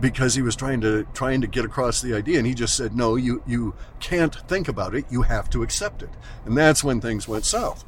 because 0.00 0.34
he 0.34 0.42
was 0.42 0.56
trying 0.56 0.80
to 0.80 1.06
trying 1.14 1.40
to 1.40 1.46
get 1.46 1.64
across 1.64 2.02
the 2.02 2.14
idea, 2.14 2.38
and 2.38 2.46
he 2.46 2.54
just 2.54 2.76
said, 2.76 2.96
"No, 2.96 3.14
you 3.16 3.42
you 3.46 3.74
can't 4.00 4.34
think 4.48 4.68
about 4.68 4.94
it. 4.94 5.04
You 5.10 5.22
have 5.22 5.48
to 5.50 5.62
accept 5.62 6.02
it." 6.02 6.10
And 6.44 6.56
that's 6.56 6.82
when 6.82 7.00
things 7.00 7.28
went 7.28 7.44
south. 7.44 7.84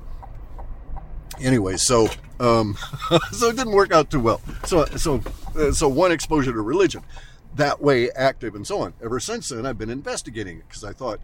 Anyway, 1.40 1.76
so 1.76 2.08
um, 2.38 2.76
so 3.32 3.48
it 3.48 3.56
didn't 3.56 3.72
work 3.72 3.92
out 3.92 4.10
too 4.10 4.20
well. 4.20 4.40
So 4.64 4.84
so 4.96 5.20
uh, 5.56 5.72
so 5.72 5.88
one 5.88 6.12
exposure 6.12 6.52
to 6.52 6.60
religion, 6.60 7.02
that 7.56 7.82
way 7.82 8.10
active 8.12 8.54
and 8.54 8.66
so 8.66 8.80
on. 8.80 8.94
Ever 9.02 9.18
since 9.18 9.48
then, 9.48 9.66
I've 9.66 9.78
been 9.78 9.90
investigating 9.90 10.58
it 10.58 10.68
because 10.68 10.84
I 10.84 10.92
thought, 10.92 11.20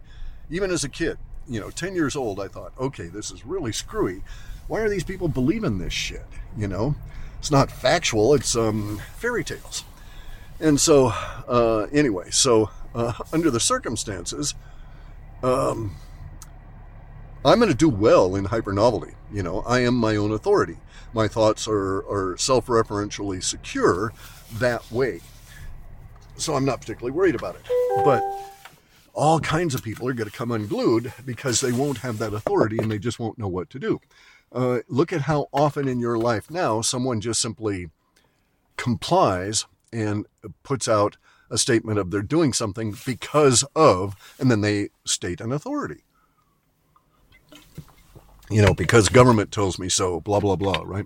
even 0.49 0.71
as 0.71 0.83
a 0.83 0.89
kid, 0.89 1.17
you 1.47 1.61
know, 1.61 1.69
ten 1.69 1.95
years 1.95 2.17
old, 2.17 2.39
I 2.39 2.49
thought, 2.49 2.73
okay, 2.77 3.07
this 3.07 3.31
is 3.31 3.45
really 3.45 3.71
screwy 3.71 4.23
why 4.67 4.81
are 4.81 4.89
these 4.89 5.03
people 5.03 5.27
believing 5.27 5.77
this 5.77 5.93
shit? 5.93 6.25
You 6.57 6.67
know, 6.67 6.95
it's 7.39 7.51
not 7.51 7.71
factual, 7.71 8.33
it's 8.33 8.55
um, 8.55 9.01
fairy 9.17 9.43
tales. 9.43 9.83
And 10.59 10.79
so, 10.79 11.07
uh, 11.47 11.87
anyway, 11.91 12.31
so 12.31 12.69
uh, 12.95 13.13
under 13.33 13.51
the 13.51 13.59
circumstances, 13.59 14.55
um, 15.43 15.95
I'm 17.45 17.59
going 17.59 17.69
to 17.71 17.77
do 17.77 17.89
well 17.89 18.35
in 18.35 18.45
hypernovelty. 18.45 19.13
You 19.31 19.43
know, 19.43 19.61
I 19.61 19.81
am 19.81 19.95
my 19.95 20.15
own 20.15 20.31
authority. 20.31 20.77
My 21.13 21.27
thoughts 21.27 21.67
are, 21.67 21.99
are 22.09 22.35
self 22.37 22.67
referentially 22.67 23.43
secure 23.43 24.11
that 24.53 24.89
way. 24.91 25.21
So 26.37 26.55
I'm 26.55 26.65
not 26.65 26.81
particularly 26.81 27.15
worried 27.15 27.35
about 27.35 27.55
it. 27.55 27.61
But 28.03 28.21
all 29.13 29.39
kinds 29.39 29.73
of 29.73 29.83
people 29.83 30.07
are 30.07 30.13
going 30.13 30.29
to 30.29 30.35
come 30.35 30.51
unglued 30.51 31.11
because 31.25 31.61
they 31.61 31.71
won't 31.71 31.99
have 31.99 32.19
that 32.19 32.33
authority 32.33 32.77
and 32.77 32.91
they 32.91 32.99
just 32.99 33.19
won't 33.19 33.37
know 33.37 33.47
what 33.47 33.69
to 33.71 33.79
do. 33.79 33.99
Uh, 34.51 34.79
look 34.87 35.11
at 35.11 35.21
how 35.21 35.47
often 35.51 35.87
in 35.87 35.99
your 35.99 36.17
life 36.17 36.49
now 36.49 36.81
someone 36.81 37.19
just 37.19 37.41
simply 37.41 37.89
complies 38.77 39.65
and 39.91 40.25
puts 40.63 40.87
out 40.87 41.17
a 41.49 41.57
statement 41.57 41.97
of 41.97 42.11
they're 42.11 42.21
doing 42.21 42.53
something 42.53 42.95
because 43.05 43.63
of, 43.75 44.15
and 44.39 44.51
then 44.51 44.61
they 44.61 44.89
state 45.05 45.41
an 45.41 45.51
authority. 45.51 46.03
You 48.49 48.61
know, 48.61 48.73
because 48.73 49.09
government 49.09 49.51
tells 49.51 49.77
me 49.77 49.89
so, 49.89 50.21
blah, 50.21 50.39
blah, 50.39 50.55
blah, 50.55 50.83
right? 50.85 51.05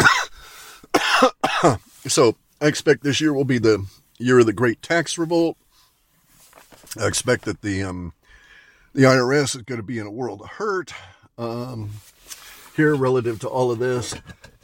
so 2.06 2.36
I 2.60 2.66
expect 2.66 3.02
this 3.02 3.20
year 3.20 3.34
will 3.34 3.44
be 3.44 3.58
the 3.58 3.86
year 4.18 4.38
of 4.38 4.46
the 4.46 4.52
great 4.52 4.80
tax 4.80 5.18
revolt. 5.18 5.56
I 6.98 7.06
expect 7.06 7.44
that 7.44 7.60
the 7.60 7.82
um, 7.82 8.14
the 8.94 9.02
IRS 9.02 9.56
is 9.56 9.62
going 9.62 9.80
to 9.80 9.86
be 9.86 9.98
in 9.98 10.06
a 10.06 10.10
world 10.10 10.40
of 10.40 10.48
hurt 10.52 10.94
um, 11.38 11.90
here 12.76 12.94
relative 12.94 13.38
to 13.40 13.48
all 13.48 13.70
of 13.70 13.78
this 13.78 14.14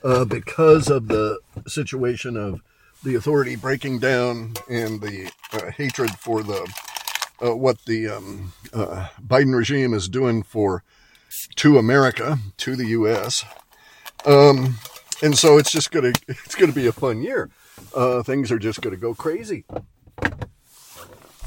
uh, 0.04 0.24
because 0.24 0.88
of 0.88 1.08
the 1.08 1.38
situation 1.66 2.36
of 2.36 2.60
the 3.02 3.14
authority 3.14 3.56
breaking 3.56 3.98
down 3.98 4.54
and 4.68 5.00
the 5.00 5.30
uh, 5.52 5.70
hatred 5.72 6.10
for 6.10 6.42
the 6.42 6.72
uh, 7.44 7.56
what 7.56 7.84
the 7.86 8.08
um, 8.08 8.52
uh, 8.72 9.08
Biden 9.24 9.54
regime 9.56 9.94
is 9.94 10.08
doing 10.08 10.42
for 10.42 10.84
to 11.56 11.78
America, 11.78 12.38
to 12.58 12.76
the 12.76 12.86
U.S. 12.88 13.44
Um, 14.24 14.76
and 15.22 15.36
so 15.36 15.58
it's 15.58 15.72
just 15.72 15.90
gonna 15.90 16.12
it's 16.28 16.54
gonna 16.54 16.72
be 16.72 16.86
a 16.86 16.92
fun 16.92 17.22
year. 17.22 17.50
Uh, 17.94 18.22
things 18.22 18.52
are 18.52 18.58
just 18.58 18.80
gonna 18.80 18.96
go 18.96 19.14
crazy. 19.14 19.64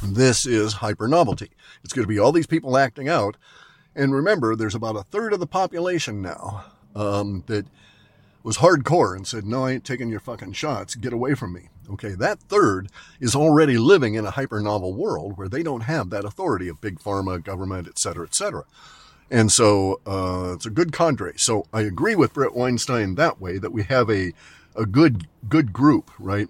This 0.03 0.45
is 0.45 0.73
hyper 0.73 1.07
novelty. 1.07 1.51
It's 1.84 1.93
to 1.93 2.05
be 2.05 2.19
all 2.19 2.32
these 2.32 2.47
people 2.47 2.78
acting 2.78 3.07
out 3.07 3.38
and 3.95 4.13
remember, 4.13 4.55
there's 4.55 4.75
about 4.75 4.95
a 4.95 5.03
third 5.03 5.33
of 5.33 5.39
the 5.39 5.47
population 5.47 6.21
now 6.21 6.65
um, 6.95 7.43
that 7.47 7.65
was 8.43 8.57
hardcore 8.57 9.15
and 9.15 9.25
said, 9.25 9.45
No, 9.45 9.65
I 9.65 9.71
ain't 9.71 9.85
taking 9.85 10.09
your 10.09 10.19
fucking 10.19 10.53
shots. 10.53 10.95
Get 10.95 11.13
away 11.13 11.33
from 11.33 11.53
me. 11.53 11.69
Okay, 11.89 12.15
that 12.15 12.39
third 12.39 12.89
is 13.19 13.35
already 13.35 13.77
living 13.77 14.15
in 14.15 14.25
a 14.25 14.31
hyper 14.31 14.59
novel 14.59 14.93
world 14.93 15.37
where 15.37 15.47
they 15.47 15.63
don't 15.63 15.81
have 15.81 16.09
that 16.09 16.25
authority 16.25 16.67
of 16.67 16.81
big 16.81 16.99
pharma, 16.99 17.43
government, 17.43 17.87
et 17.87 17.99
cetera, 17.99 18.25
et 18.25 18.33
cetera. 18.35 18.63
And 19.29 19.51
so 19.51 20.01
uh, 20.05 20.53
it's 20.55 20.65
a 20.65 20.71
good 20.71 20.91
cadre. 20.91 21.33
So 21.37 21.65
I 21.73 21.81
agree 21.81 22.15
with 22.15 22.33
Bret 22.33 22.55
Weinstein 22.55 23.15
that 23.15 23.39
way 23.39 23.57
that 23.57 23.71
we 23.71 23.83
have 23.83 24.09
a, 24.09 24.33
a 24.75 24.85
good 24.85 25.27
good 25.47 25.73
group, 25.73 26.11
right? 26.19 26.49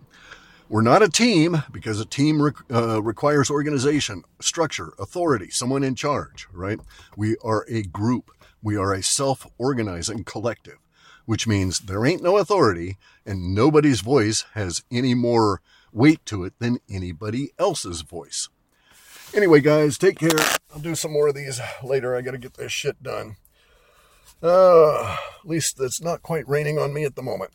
We're 0.67 0.81
not 0.81 1.03
a 1.03 1.09
team 1.09 1.61
because 1.71 1.99
a 1.99 2.05
team 2.05 2.41
re- 2.41 2.51
uh, 2.71 3.01
requires 3.01 3.51
organization, 3.51 4.23
structure, 4.41 4.93
authority, 4.97 5.49
someone 5.51 5.83
in 5.83 5.93
charge, 5.93 6.47
right? 6.51 6.79
We 7.15 7.37
are 7.43 7.65
a 7.69 7.83
group. 7.83 8.31
We 8.63 8.75
are 8.75 8.91
a 8.91 9.03
self 9.03 9.45
organizing 9.59 10.23
collective, 10.23 10.79
which 11.25 11.45
means 11.45 11.81
there 11.81 12.03
ain't 12.03 12.23
no 12.23 12.37
authority 12.37 12.97
and 13.27 13.53
nobody's 13.53 14.01
voice 14.01 14.43
has 14.55 14.83
any 14.89 15.13
more 15.13 15.61
weight 15.91 16.25
to 16.25 16.43
it 16.43 16.53
than 16.57 16.79
anybody 16.89 17.51
else's 17.59 18.01
voice. 18.01 18.49
Anyway, 19.35 19.61
guys, 19.61 19.99
take 19.99 20.17
care. 20.17 20.39
I'll 20.73 20.81
do 20.81 20.95
some 20.95 21.13
more 21.13 21.27
of 21.27 21.35
these 21.35 21.61
later. 21.83 22.15
I 22.15 22.21
got 22.21 22.31
to 22.31 22.37
get 22.39 22.55
this 22.55 22.71
shit 22.71 23.03
done. 23.03 23.35
Uh, 24.41 25.17
at 25.39 25.45
least 25.45 25.79
it's 25.79 26.01
not 26.01 26.23
quite 26.23 26.47
raining 26.47 26.79
on 26.79 26.91
me 26.91 27.05
at 27.05 27.15
the 27.15 27.21
moment. 27.21 27.51